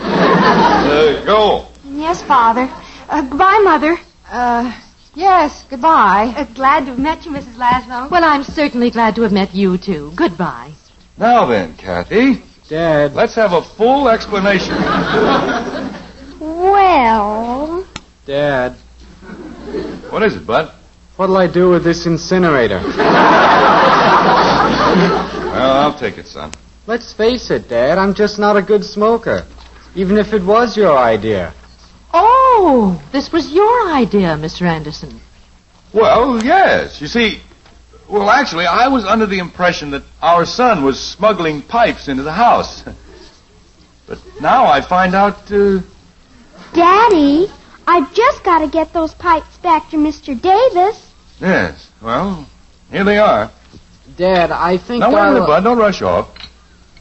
Uh, 0.88 1.22
go. 1.26 1.68
Yes, 1.84 2.22
Father. 2.22 2.66
Uh, 3.10 3.20
goodbye, 3.20 3.60
Mother. 3.62 3.98
Uh, 4.30 4.72
yes, 5.18 5.64
goodbye. 5.68 6.32
Uh, 6.36 6.44
glad 6.54 6.80
to 6.86 6.86
have 6.92 6.98
met 6.98 7.24
you, 7.24 7.32
Mrs. 7.32 7.54
Laszlo. 7.56 8.10
Well, 8.10 8.24
I'm 8.24 8.44
certainly 8.44 8.90
glad 8.90 9.14
to 9.16 9.22
have 9.22 9.32
met 9.32 9.54
you, 9.54 9.76
too. 9.78 10.12
Goodbye. 10.14 10.72
Now 11.16 11.46
then, 11.46 11.76
Kathy, 11.76 12.42
Dad. 12.68 13.14
let's 13.14 13.34
have 13.34 13.52
a 13.52 13.62
full 13.62 14.08
explanation. 14.08 14.74
Well. 16.40 17.84
Dad. 18.24 18.72
What 20.10 20.22
is 20.22 20.36
it, 20.36 20.46
Bud? 20.46 20.72
What'll 21.16 21.36
I 21.36 21.48
do 21.48 21.70
with 21.70 21.82
this 21.82 22.06
incinerator? 22.06 22.80
Well, 25.48 25.76
I'll 25.80 25.98
take 25.98 26.16
it, 26.16 26.28
son. 26.28 26.52
Let's 26.86 27.12
face 27.12 27.50
it, 27.50 27.68
Dad. 27.68 27.98
I'm 27.98 28.14
just 28.14 28.38
not 28.38 28.56
a 28.56 28.62
good 28.62 28.84
smoker. 28.84 29.44
Even 29.96 30.16
if 30.16 30.32
it 30.32 30.44
was 30.44 30.76
your 30.76 30.96
idea. 30.96 31.52
Oh, 32.60 33.00
this 33.12 33.30
was 33.30 33.52
your 33.52 33.92
idea, 33.92 34.36
Mr. 34.36 34.62
Anderson. 34.62 35.20
Well, 35.92 36.44
yes. 36.44 37.00
You 37.00 37.06
see, 37.06 37.40
well, 38.08 38.28
actually, 38.28 38.66
I 38.66 38.88
was 38.88 39.04
under 39.04 39.26
the 39.26 39.38
impression 39.38 39.92
that 39.92 40.02
our 40.20 40.44
son 40.44 40.82
was 40.82 40.98
smuggling 41.00 41.62
pipes 41.62 42.08
into 42.08 42.22
the 42.24 42.32
house. 42.32 42.82
But 44.08 44.20
now 44.40 44.64
I 44.64 44.80
find 44.80 45.14
out, 45.14 45.52
uh, 45.52 45.80
Daddy, 46.72 47.46
I've 47.86 48.14
just 48.14 48.42
got 48.42 48.60
to 48.60 48.68
get 48.68 48.94
those 48.94 49.12
pipes 49.12 49.58
back 49.58 49.90
to 49.90 49.96
Mr. 49.98 50.28
Davis. 50.40 51.12
yes, 51.38 51.90
well, 52.00 52.48
here 52.90 53.04
they 53.04 53.18
are. 53.18 53.50
Dad, 54.16 54.50
I 54.50 54.78
think 54.78 55.00
Now, 55.00 55.10
wait 55.10 55.18
a 55.18 55.20
I'll... 55.20 55.32
minute, 55.34 55.46
Bud. 55.46 55.60
Don't 55.62 55.76
rush 55.76 56.00
off. 56.00 56.26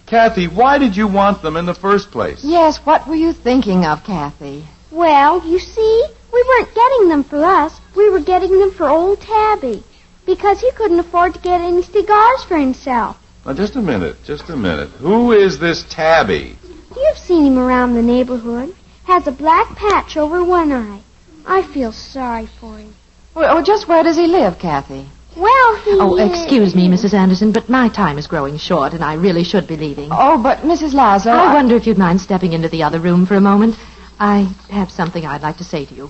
Kathy, 0.05 0.49
why 0.49 0.79
did 0.79 0.97
you 0.97 1.07
want 1.07 1.41
them 1.41 1.55
in 1.55 1.65
the 1.65 1.73
first 1.73 2.11
place? 2.11 2.43
Yes, 2.43 2.77
what 2.85 3.07
were 3.07 3.15
you 3.15 3.31
thinking 3.31 3.85
of, 3.85 4.03
Kathy? 4.03 4.65
Well, 4.97 5.47
you 5.47 5.59
see, 5.59 6.05
we 6.33 6.43
weren't 6.43 6.73
getting 6.73 7.09
them 7.09 7.23
for 7.23 7.45
us. 7.45 7.79
We 7.95 8.09
were 8.09 8.19
getting 8.19 8.59
them 8.59 8.71
for 8.71 8.89
old 8.89 9.21
Tabby. 9.21 9.83
Because 10.25 10.59
he 10.59 10.71
couldn't 10.71 10.97
afford 10.97 11.35
to 11.35 11.39
get 11.39 11.61
any 11.61 11.83
cigars 11.83 12.43
for 12.43 12.57
himself. 12.57 13.15
Now, 13.45 13.53
just 13.53 13.75
a 13.75 13.81
minute, 13.81 14.15
just 14.25 14.49
a 14.49 14.55
minute. 14.57 14.89
Who 14.97 15.33
is 15.33 15.59
this 15.59 15.85
Tabby? 15.87 16.57
You've 16.95 17.17
seen 17.19 17.45
him 17.45 17.59
around 17.59 17.93
the 17.93 18.01
neighborhood. 18.01 18.75
Has 19.03 19.27
a 19.27 19.31
black 19.31 19.75
patch 19.75 20.17
over 20.17 20.43
one 20.43 20.71
eye. 20.71 21.01
I 21.45 21.61
feel 21.61 21.91
sorry 21.91 22.47
for 22.59 22.75
him. 22.79 22.95
Well, 23.35 23.61
just 23.61 23.87
where 23.87 24.01
does 24.01 24.17
he 24.17 24.25
live, 24.25 24.57
Kathy? 24.57 25.05
Well, 25.35 25.75
he. 25.75 25.91
Oh, 25.91 26.17
excuse 26.17 26.73
me, 26.73 26.89
Mrs. 26.89 27.13
Anderson, 27.13 27.51
but 27.51 27.69
my 27.69 27.87
time 27.89 28.17
is 28.17 28.25
growing 28.25 28.57
short, 28.57 28.93
and 28.93 29.03
I 29.03 29.13
really 29.13 29.43
should 29.43 29.67
be 29.67 29.77
leaving. 29.77 30.09
Oh, 30.11 30.41
but 30.41 30.61
Mrs. 30.61 30.93
Laszlo. 30.95 31.33
I 31.33 31.53
wonder 31.53 31.75
if 31.75 31.85
you'd 31.85 31.99
mind 31.99 32.19
stepping 32.19 32.53
into 32.53 32.67
the 32.67 32.81
other 32.81 32.99
room 32.99 33.27
for 33.27 33.35
a 33.35 33.41
moment. 33.41 33.75
I 34.19 34.53
have 34.69 34.89
something 34.91 35.25
I'd 35.25 35.41
like 35.41 35.57
to 35.57 35.63
say 35.63 35.85
to 35.85 35.93
you. 35.93 36.09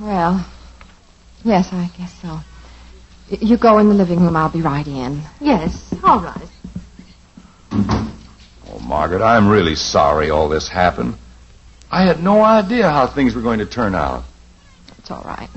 Well, 0.00 0.44
yes, 1.44 1.68
I 1.72 1.90
guess 1.96 2.14
so. 2.20 2.40
You 3.28 3.56
go 3.56 3.78
in 3.78 3.88
the 3.88 3.94
living 3.94 4.20
room. 4.20 4.36
I'll 4.36 4.50
be 4.50 4.62
right 4.62 4.86
in. 4.86 5.22
Yes, 5.40 5.94
all 6.02 6.20
right. 6.20 6.48
Oh, 7.72 8.80
Margaret, 8.82 9.22
I'm 9.22 9.48
really 9.48 9.74
sorry 9.74 10.30
all 10.30 10.48
this 10.48 10.68
happened. 10.68 11.16
I 11.90 12.02
had 12.02 12.22
no 12.22 12.42
idea 12.42 12.90
how 12.90 13.06
things 13.06 13.34
were 13.34 13.42
going 13.42 13.60
to 13.60 13.66
turn 13.66 13.94
out. 13.94 14.24
It's 14.98 15.10
all 15.10 15.22
right. 15.22 15.48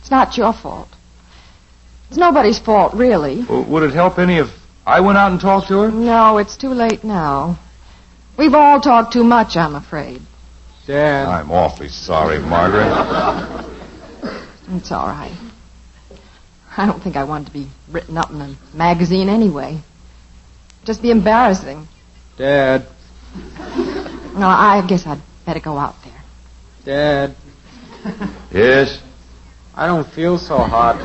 It's 0.00 0.10
not 0.10 0.36
your 0.36 0.52
fault. 0.52 0.88
It's 2.08 2.16
nobody's 2.18 2.58
fault, 2.58 2.94
really. 2.94 3.42
Well, 3.42 3.64
would 3.64 3.82
it 3.84 3.94
help 3.94 4.18
any 4.18 4.36
if 4.36 4.50
I 4.86 5.00
went 5.00 5.18
out 5.18 5.30
and 5.30 5.40
talked 5.40 5.68
to 5.68 5.80
her? 5.80 5.90
No, 5.90 6.38
it's 6.38 6.56
too 6.56 6.70
late 6.70 7.04
now. 7.04 7.58
We've 8.36 8.54
all 8.54 8.80
talked 8.80 9.12
too 9.12 9.24
much, 9.24 9.56
I'm 9.56 9.74
afraid. 9.74 10.20
Dad. 10.86 11.28
I'm 11.28 11.50
awfully 11.50 11.88
sorry, 11.88 12.38
Margaret. 12.38 13.68
It's 14.74 14.90
all 14.90 15.06
right. 15.06 15.36
I 16.78 16.86
don't 16.86 17.02
think 17.02 17.16
I 17.16 17.24
wanted 17.24 17.48
to 17.48 17.52
be 17.52 17.68
written 17.90 18.16
up 18.16 18.30
in 18.30 18.40
a 18.40 18.56
magazine 18.72 19.28
anyway. 19.28 19.78
Just 20.84 21.02
be 21.02 21.10
embarrassing. 21.10 21.86
Dad. 22.38 22.86
No, 23.36 24.46
I 24.46 24.82
guess 24.88 25.06
I'd 25.06 25.20
better 25.44 25.60
go 25.60 25.76
out 25.76 25.94
there. 26.04 26.22
Dad. 26.84 27.36
Yes? 28.50 29.02
I 29.74 29.86
don't 29.86 30.08
feel 30.08 30.38
so 30.38 30.56
hot. 30.58 30.96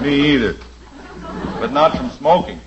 Me 0.02 0.34
either. 0.34 0.54
But 1.60 1.72
not 1.72 1.96
from 1.96 2.10
smoking. 2.10 2.60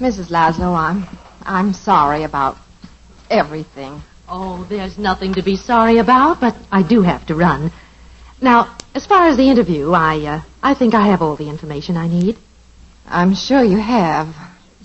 Mrs. 0.00 0.28
Laszlo, 0.30 0.76
I'm 0.76 1.06
I'm 1.42 1.72
sorry 1.72 2.24
about 2.24 2.58
everything. 3.30 4.02
Oh, 4.28 4.66
there's 4.68 4.98
nothing 4.98 5.34
to 5.34 5.42
be 5.42 5.56
sorry 5.56 5.98
about, 5.98 6.38
but 6.40 6.54
I 6.70 6.82
do 6.82 7.00
have 7.00 7.26
to 7.28 7.34
run. 7.34 7.72
Now, 8.42 8.76
as 8.94 9.06
far 9.06 9.28
as 9.28 9.38
the 9.38 9.48
interview, 9.48 9.92
I 9.92 10.18
uh, 10.26 10.40
I 10.62 10.74
think 10.74 10.92
I 10.94 11.06
have 11.06 11.22
all 11.22 11.36
the 11.36 11.48
information 11.48 11.96
I 11.96 12.08
need. 12.08 12.36
I'm 13.06 13.34
sure 13.34 13.64
you 13.64 13.78
have. 13.78 14.34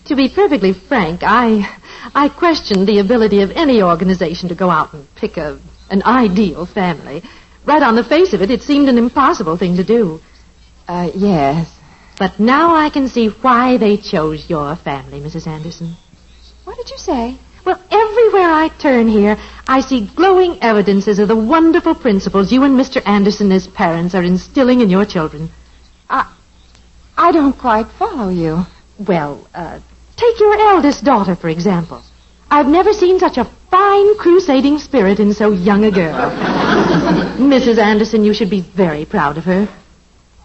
To 0.06 0.16
be 0.16 0.30
perfectly 0.30 0.72
frank, 0.74 1.24
I 1.24 1.68
I 2.16 2.30
question 2.30 2.86
the 2.86 3.00
ability 3.00 3.42
of 3.42 3.52
any 3.52 3.82
organization 3.82 4.48
to 4.50 4.56
go 4.56 4.70
out 4.70 4.94
and 4.94 5.06
pick 5.16 5.36
a 5.36 5.60
an 5.90 6.04
ideal 6.04 6.66
family. 6.66 7.22
Right 7.66 7.84
on 7.84 7.96
the 7.98 8.04
face 8.06 8.32
of 8.34 8.42
it, 8.42 8.50
it 8.50 8.62
seemed 8.62 8.88
an 8.88 8.98
impossible 8.98 9.58
thing 9.58 9.76
to 9.76 9.84
do. 9.84 10.22
Uh, 10.88 11.12
yes. 11.14 11.70
But 12.22 12.40
now 12.40 12.76
I 12.76 12.92
can 12.92 13.08
see 13.08 13.30
why 13.30 13.78
they 13.78 13.98
chose 13.98 14.48
your 14.48 14.76
family, 14.76 15.20
Mrs. 15.20 15.48
Anderson. 15.48 15.96
What 16.66 16.78
did 16.78 16.92
you 16.92 17.00
say? 17.00 17.36
Well, 17.66 17.82
everywhere 17.90 18.48
I 18.48 18.70
turn 18.78 19.08
here, 19.08 19.38
I 19.68 19.82
see 19.82 20.06
glowing 20.06 20.62
evidences 20.62 21.18
of 21.18 21.30
the 21.30 21.36
wonderful 21.36 21.96
principles 21.96 22.52
you 22.52 22.62
and 22.64 22.80
Mr. 22.80 23.02
Anderson 23.08 23.52
as 23.52 23.66
parents 23.66 24.14
are 24.14 24.22
instilling 24.22 24.82
in 24.82 24.92
your 24.92 25.04
children. 25.04 25.50
I, 26.12 26.32
I 27.18 27.32
don't 27.32 27.58
quite 27.58 27.88
follow 27.88 28.30
you. 28.30 28.68
Well, 29.00 29.48
uh, 29.56 29.80
take 30.16 30.40
your 30.40 30.54
eldest 30.60 31.04
daughter, 31.04 31.36
for 31.36 31.50
example. 31.50 32.04
I've 32.52 32.68
never 32.68 32.94
seen 32.94 33.18
such 33.18 33.38
a 33.40 33.46
fine 33.72 34.16
crusading 34.20 34.78
spirit 34.78 35.20
in 35.20 35.34
so 35.34 35.54
young 35.54 35.86
a 35.86 35.90
girl. 35.90 36.30
Mrs. 37.40 37.80
Anderson, 37.80 38.24
you 38.24 38.36
should 38.36 38.52
be 38.52 38.62
very 38.62 39.06
proud 39.06 39.40
of 39.40 39.46
her. 39.46 39.68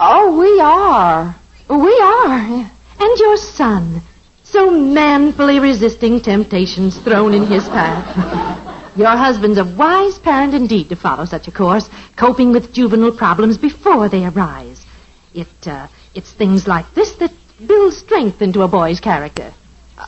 Oh, 0.01 0.39
we 0.39 0.59
are. 0.59 1.37
We 1.69 2.01
are. 2.01 2.71
And 2.99 3.19
your 3.19 3.37
son, 3.37 4.03
so 4.45 4.71
manfully 4.71 5.59
resisting 5.59 6.21
temptations 6.21 6.99
thrown 6.99 7.35
in 7.35 7.47
his 7.47 7.65
path. 7.69 8.65
Your 8.97 9.15
husband's 9.15 9.59
a 9.59 9.65
wise 9.65 10.19
parent 10.19 10.55
indeed 10.55 10.89
to 10.89 10.97
follow 10.97 11.27
such 11.27 11.49
a 11.49 11.53
course, 11.53 11.91
coping 12.17 12.53
with 12.53 12.73
juvenile 12.73 13.13
problems 13.15 13.59
before 13.59 14.09
they 14.09 14.25
arise. 14.25 14.87
It, 15.35 15.67
uh, 15.67 15.89
it's 16.15 16.33
things 16.33 16.67
like 16.67 16.95
this 16.95 17.13
that 17.17 17.33
build 17.67 17.93
strength 17.93 18.41
into 18.41 18.63
a 18.63 18.69
boy's 18.69 19.01
character. 19.01 19.53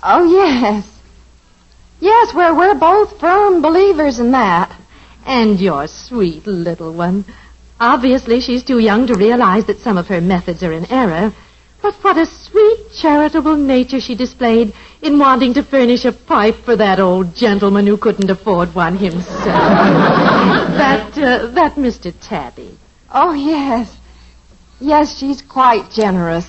Oh, 0.02 0.24
yes. 0.24 0.90
Yes, 2.00 2.34
we're, 2.34 2.56
we're 2.56 2.78
both 2.78 3.20
firm 3.20 3.60
believers 3.60 4.18
in 4.18 4.30
that. 4.30 4.74
And 5.26 5.60
your 5.60 5.86
sweet 5.88 6.46
little 6.46 6.94
one. 6.94 7.26
Obviously, 7.78 8.40
she's 8.40 8.64
too 8.64 8.78
young 8.78 9.06
to 9.08 9.14
realize 9.14 9.66
that 9.66 9.80
some 9.80 9.98
of 9.98 10.08
her 10.08 10.22
methods 10.22 10.62
are 10.62 10.72
in 10.72 10.90
error. 10.90 11.34
But 11.80 11.94
what 12.02 12.18
a 12.18 12.26
sweet, 12.26 12.92
charitable 13.00 13.56
nature 13.56 14.00
she 14.00 14.14
displayed 14.14 14.74
in 15.00 15.18
wanting 15.18 15.54
to 15.54 15.62
furnish 15.62 16.04
a 16.04 16.12
pipe 16.12 16.56
for 16.64 16.76
that 16.76 16.98
old 16.98 17.34
gentleman 17.36 17.86
who 17.86 17.96
couldn't 17.96 18.30
afford 18.30 18.74
one 18.74 18.96
himself. 18.96 19.36
that, 19.46 21.16
uh, 21.16 21.46
that 21.48 21.74
Mr. 21.76 22.12
Tabby. 22.20 22.76
Oh, 23.12 23.32
yes. 23.32 23.96
Yes, 24.80 25.16
she's 25.16 25.40
quite 25.40 25.90
generous. 25.90 26.46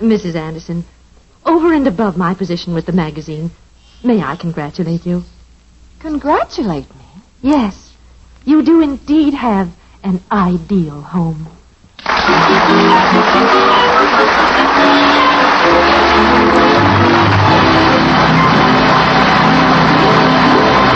Mrs. 0.00 0.34
Anderson, 0.34 0.84
over 1.46 1.72
and 1.72 1.86
above 1.86 2.16
my 2.16 2.34
position 2.34 2.74
with 2.74 2.86
the 2.86 2.92
magazine, 2.92 3.50
may 4.02 4.20
I 4.20 4.36
congratulate 4.36 5.06
you? 5.06 5.22
Congratulate 6.00 6.88
me? 6.94 7.04
Yes. 7.42 7.92
You 8.44 8.64
do 8.64 8.80
indeed 8.80 9.34
have 9.34 9.70
an 10.02 10.20
ideal 10.32 11.00
home. 11.00 11.46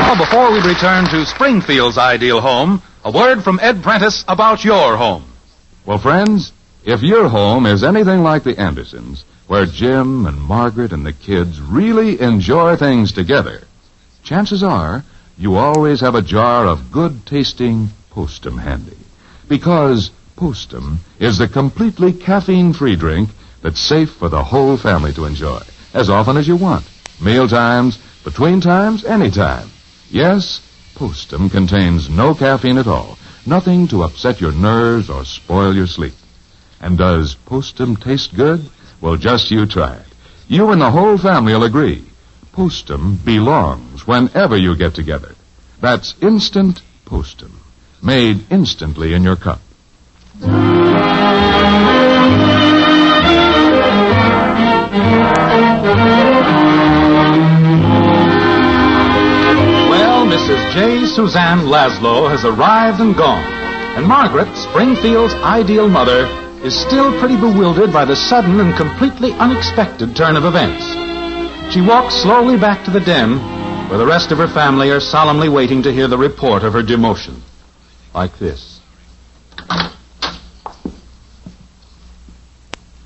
Well, 0.07 0.25
before 0.25 0.53
we 0.53 0.61
return 0.61 1.07
to 1.07 1.27
Springfield's 1.27 1.99
ideal 1.99 2.41
home, 2.41 2.81
a 3.05 3.11
word 3.11 3.43
from 3.43 3.59
Ed 3.61 3.83
Prentiss 3.83 4.25
about 4.29 4.65
your 4.65 4.97
home. 4.97 5.25
Well, 5.85 5.99
friends, 5.99 6.53
if 6.85 7.03
your 7.03 7.29
home 7.29 7.67
is 7.67 7.83
anything 7.83 8.23
like 8.23 8.45
the 8.45 8.57
Andersons, 8.57 9.25
where 9.49 9.67
Jim 9.67 10.25
and 10.27 10.41
Margaret 10.41 10.93
and 10.93 11.05
the 11.05 11.13
kids 11.13 11.61
really 11.61 12.21
enjoy 12.21 12.77
things 12.77 13.11
together, 13.11 13.65
chances 14.23 14.63
are 14.63 15.05
you 15.37 15.57
always 15.57 16.03
have 16.03 16.15
a 16.15 16.23
jar 16.23 16.69
of 16.69 16.93
good 16.93 17.27
tasting 17.27 17.89
Postum 18.13 18.63
handy. 18.63 18.97
Because 19.49 20.13
Postum 20.37 20.99
is 21.19 21.39
the 21.39 21.49
completely 21.49 22.13
caffeine 22.13 22.73
free 22.75 22.95
drink 22.95 23.31
that's 23.61 23.81
safe 23.81 24.11
for 24.11 24.29
the 24.29 24.45
whole 24.45 24.77
family 24.77 25.13
to 25.15 25.25
enjoy 25.25 25.63
as 25.93 26.09
often 26.09 26.37
as 26.37 26.47
you 26.47 26.55
want. 26.55 26.87
Meal 27.21 27.49
times, 27.49 27.99
between 28.23 28.61
times, 28.61 29.05
anytime. 29.05 29.69
Yes, 30.11 30.61
Postum 30.95 31.51
contains 31.51 32.09
no 32.09 32.35
caffeine 32.35 32.79
at 32.79 32.87
all. 32.87 33.19
Nothing 33.45 33.87
to 33.89 34.03
upset 34.03 34.41
your 34.41 34.53
nerves 34.53 35.11
or 35.11 35.25
spoil 35.25 35.75
your 35.75 35.87
sleep. 35.87 36.15
And 36.81 36.99
does 36.99 37.37
Postum 37.47 38.01
taste 38.03 38.35
good? 38.35 38.69
Well, 39.01 39.17
just 39.17 39.51
you 39.51 39.67
try 39.67 39.95
it. 39.97 40.07
You 40.49 40.71
and 40.71 40.81
the 40.81 40.91
whole 40.91 41.19
family 41.19 41.53
will 41.53 41.65
agree. 41.65 42.05
Postum 42.53 43.23
belongs 43.25 44.07
whenever 44.07 44.57
you 44.57 44.77
get 44.77 44.95
together. 44.95 45.35
That's 45.81 46.15
instant 46.23 46.81
Postum. 47.05 47.53
Made 48.03 48.45
instantly 48.51 49.13
in 49.15 49.23
your 49.23 49.37
cup. 49.37 49.61
Mrs. 60.47 60.75
J. 60.75 61.07
Suzanne 61.07 61.67
Laszlo 61.67 62.31
has 62.31 62.45
arrived 62.45 63.01
and 63.01 63.17
gone. 63.17 63.43
And 63.97 64.07
Margaret, 64.07 64.47
Springfield's 64.57 65.35
ideal 65.43 65.89
mother, 65.89 66.25
is 66.65 66.73
still 66.73 67.19
pretty 67.19 67.35
bewildered 67.35 67.93
by 67.93 68.05
the 68.05 68.15
sudden 68.15 68.61
and 68.61 68.73
completely 68.77 69.33
unexpected 69.33 70.15
turn 70.15 70.37
of 70.37 70.45
events. 70.45 70.85
She 71.75 71.81
walks 71.81 72.15
slowly 72.15 72.57
back 72.57 72.85
to 72.85 72.93
the 72.93 73.01
den, 73.01 73.41
where 73.89 73.99
the 73.99 74.07
rest 74.07 74.31
of 74.31 74.39
her 74.39 74.47
family 74.47 74.93
are 74.93 75.01
solemnly 75.01 75.49
waiting 75.49 75.83
to 75.83 75.93
hear 75.93 76.07
the 76.07 76.17
report 76.17 76.63
of 76.63 76.75
her 76.75 76.83
demotion. 76.83 77.41
Like 78.15 78.39
this. 78.39 78.81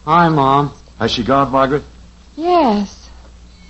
Hi, 0.05 0.29
Mom. 0.29 0.75
Has 0.99 1.11
she 1.11 1.25
gone, 1.25 1.51
Margaret? 1.51 1.85
Yes. 2.37 3.00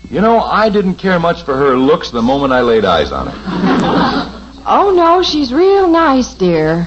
You 0.09 0.21
know, 0.21 0.41
I 0.41 0.71
didn't 0.71 0.97
care 0.97 1.19
much 1.21 1.43
for 1.43 1.57
her 1.57 1.77
looks 1.77 2.11
the 2.11 2.23
moment 2.23 2.53
I 2.53 2.61
laid 2.63 2.85
eyes 2.85 3.13
on 3.13 3.27
her. 3.29 4.37
Oh, 4.67 4.93
no, 4.95 5.23
she's 5.23 5.53
real 5.53 5.89
nice, 5.89 6.35
dear. 6.35 6.87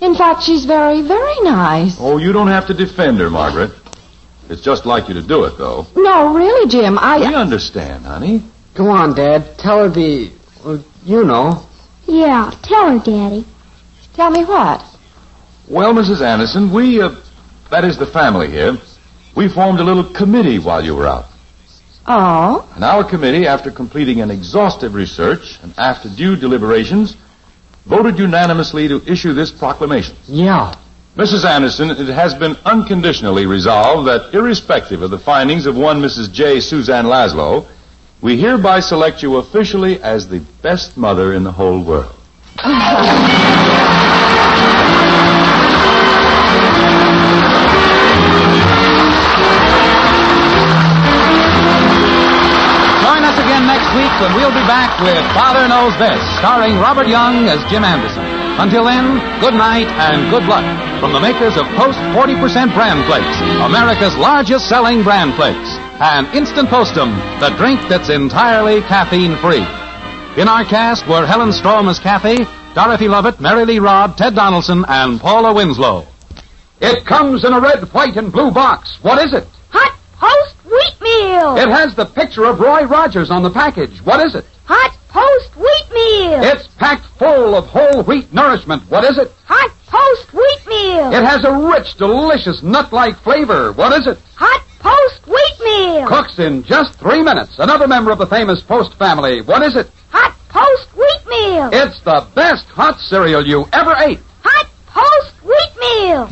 In 0.00 0.14
fact, 0.14 0.42
she's 0.42 0.66
very, 0.66 1.00
very 1.00 1.40
nice. 1.40 1.96
Oh, 1.98 2.18
you 2.18 2.30
don't 2.32 2.48
have 2.48 2.66
to 2.66 2.74
defend 2.74 3.18
her, 3.20 3.30
Margaret. 3.30 3.72
It's 4.50 4.60
just 4.60 4.84
like 4.84 5.08
you 5.08 5.14
to 5.14 5.22
do 5.22 5.44
it, 5.44 5.56
though. 5.56 5.86
No, 5.96 6.34
really, 6.34 6.68
Jim, 6.68 6.98
I. 6.98 7.18
We 7.18 7.34
understand, 7.34 8.04
honey. 8.04 8.42
Go 8.74 8.90
on, 8.90 9.14
Dad. 9.14 9.56
Tell 9.58 9.84
her 9.84 9.88
the. 9.88 10.30
Well, 10.62 10.84
you 11.04 11.24
know. 11.24 11.66
Yeah, 12.06 12.52
tell 12.62 12.90
her, 12.90 12.98
Daddy. 12.98 13.46
Tell 14.12 14.30
me 14.30 14.44
what? 14.44 14.84
Well, 15.68 15.94
Mrs. 15.94 16.20
Anderson, 16.20 16.70
we, 16.70 17.00
uh, 17.00 17.16
that 17.70 17.84
is 17.84 17.98
the 17.98 18.06
family 18.06 18.50
here, 18.50 18.76
we 19.34 19.48
formed 19.48 19.80
a 19.80 19.84
little 19.84 20.04
committee 20.04 20.58
while 20.58 20.84
you 20.84 20.94
were 20.94 21.06
out. 21.06 21.24
Oh? 22.06 22.68
And 22.74 22.84
our 22.84 23.08
committee, 23.08 23.46
after 23.46 23.70
completing 23.70 24.20
an 24.20 24.30
exhaustive 24.30 24.94
research 24.94 25.58
and 25.62 25.74
after 25.78 26.08
due 26.08 26.36
deliberations, 26.36 27.16
voted 27.86 28.18
unanimously 28.18 28.88
to 28.88 29.02
issue 29.06 29.32
this 29.32 29.50
proclamation. 29.50 30.16
Yeah. 30.26 30.74
Mrs. 31.16 31.44
Anderson, 31.44 31.90
it 31.90 32.08
has 32.08 32.34
been 32.34 32.56
unconditionally 32.64 33.46
resolved 33.46 34.08
that 34.08 34.34
irrespective 34.34 35.00
of 35.00 35.10
the 35.10 35.18
findings 35.18 35.66
of 35.66 35.76
one 35.76 36.00
Mrs. 36.00 36.32
J. 36.32 36.60
Suzanne 36.60 37.04
Laszlo, 37.04 37.66
we 38.20 38.38
hereby 38.40 38.80
select 38.80 39.22
you 39.22 39.36
officially 39.36 40.02
as 40.02 40.28
the 40.28 40.40
best 40.62 40.96
mother 40.96 41.32
in 41.34 41.44
the 41.44 41.52
whole 41.52 41.84
world. 41.84 42.14
week 54.14 54.20
when 54.20 54.34
we'll 54.36 54.50
be 54.50 54.66
back 54.66 55.00
with 55.00 55.22
Father 55.34 55.66
Knows 55.68 55.94
Best, 55.98 56.22
starring 56.38 56.78
Robert 56.78 57.06
Young 57.08 57.48
as 57.48 57.58
Jim 57.70 57.84
Anderson. 57.84 58.24
Until 58.60 58.84
then, 58.84 59.18
good 59.40 59.54
night 59.54 59.86
and 59.86 60.30
good 60.30 60.44
luck 60.44 60.64
from 61.00 61.12
the 61.12 61.20
makers 61.20 61.56
of 61.56 61.66
Post 61.74 61.98
40% 62.14 62.74
Bran 62.74 63.02
Flakes, 63.06 63.36
America's 63.62 64.16
largest 64.16 64.68
selling 64.68 65.02
bran 65.02 65.34
flakes, 65.34 65.70
and 66.00 66.26
Instant 66.34 66.68
Postum, 66.68 67.10
the 67.40 67.50
drink 67.56 67.80
that's 67.88 68.08
entirely 68.08 68.80
caffeine 68.82 69.36
free. 69.38 69.64
In 70.40 70.48
our 70.48 70.64
cast 70.64 71.06
were 71.08 71.26
Helen 71.26 71.52
Strom 71.52 71.88
as 71.88 71.98
Kathy, 71.98 72.44
Dorothy 72.74 73.08
Lovett, 73.08 73.40
Mary 73.40 73.64
Lee 73.64 73.78
Robb, 73.78 74.16
Ted 74.16 74.34
Donaldson, 74.34 74.84
and 74.88 75.20
Paula 75.20 75.54
Winslow. 75.54 76.06
It 76.80 77.06
comes 77.06 77.44
in 77.44 77.52
a 77.52 77.60
red, 77.60 77.82
white, 77.92 78.16
and 78.16 78.32
blue 78.32 78.50
box. 78.50 78.98
What 79.02 79.24
is 79.24 79.32
it? 79.32 79.46
Hot 81.34 81.56
Post 81.56 81.56
Wheat 81.56 81.56
Meal. 81.56 81.56
It 81.56 81.68
has 81.68 81.94
the 81.94 82.04
picture 82.06 82.44
of 82.44 82.60
Roy 82.60 82.84
Rogers 82.84 83.30
on 83.30 83.42
the 83.42 83.50
package. 83.50 84.00
What 84.02 84.24
is 84.26 84.34
it? 84.34 84.44
Hot 84.64 84.96
Post 85.08 85.56
Wheat 85.56 85.90
Meal. 85.92 86.42
It's 86.44 86.66
packed 86.68 87.04
full 87.18 87.54
of 87.54 87.66
whole 87.66 88.02
wheat 88.02 88.32
nourishment. 88.32 88.82
What 88.88 89.04
is 89.04 89.18
it? 89.18 89.32
Hot 89.46 89.72
Post 89.86 90.32
Wheat 90.32 90.66
Meal. 90.66 91.12
It 91.12 91.24
has 91.24 91.44
a 91.44 91.52
rich, 91.52 91.96
delicious, 91.96 92.62
nut-like 92.62 93.16
flavor. 93.18 93.72
What 93.72 93.92
is 94.00 94.06
it? 94.06 94.18
Hot 94.36 94.64
Post 94.78 95.26
Wheat 95.26 95.60
Meal. 95.64 96.06
Cooks 96.08 96.38
in 96.38 96.62
just 96.62 96.98
three 96.98 97.22
minutes. 97.22 97.58
Another 97.58 97.86
member 97.86 98.10
of 98.10 98.18
the 98.18 98.26
famous 98.26 98.62
Post 98.62 98.94
family. 98.94 99.40
What 99.42 99.62
is 99.62 99.76
it? 99.76 99.90
Hot 100.10 100.34
Post 100.48 100.96
Wheat 100.96 101.26
Meal. 101.28 101.70
It's 101.72 102.00
the 102.02 102.26
best 102.34 102.66
hot 102.68 103.00
cereal 103.00 103.46
you 103.46 103.68
ever 103.72 103.94
ate. 103.98 104.20
Hot 104.42 104.68
Post 104.86 105.34
Wheat 105.44 105.72
Meal. 105.80 106.30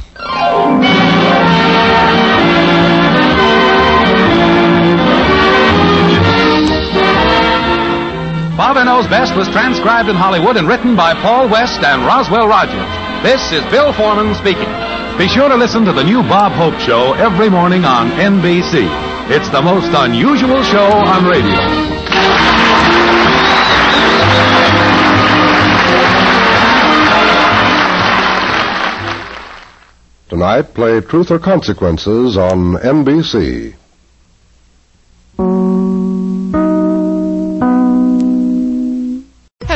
Father 8.57 8.85
Knows 8.85 9.09
Best 9.09 9.35
was 9.35 9.49
transcribed 9.49 10.11
in 10.11 10.15
Hollywood 10.15 10.59
and 10.59 10.69
written 10.69 10.95
by 10.95 11.15
Paul 11.15 11.49
West 11.49 11.81
and 11.81 12.05
Roswell 12.05 12.47
Rogers. 12.47 12.85
This 13.25 13.41
is 13.51 13.65
Bill 13.73 13.95
Foreman 13.95 14.35
speaking. 14.35 14.69
Be 15.17 15.27
sure 15.27 15.49
to 15.49 15.57
listen 15.57 15.87
to 15.87 15.93
the 15.93 16.05
new 16.05 16.21
Bob 16.21 16.53
Hope 16.53 16.79
Show 16.79 17.15
every 17.15 17.49
morning 17.49 17.87
on 17.87 18.11
NBC. 18.11 18.85
It's 19.31 19.49
the 19.49 19.62
most 19.62 19.88
unusual 19.97 20.62
show 20.65 20.85
on 20.85 21.25
radio. 21.25 21.57
Tonight, 30.29 30.75
play 30.75 31.01
Truth 31.01 31.31
or 31.31 31.38
Consequences 31.38 32.37
on 32.37 32.75
NBC. 32.75 33.77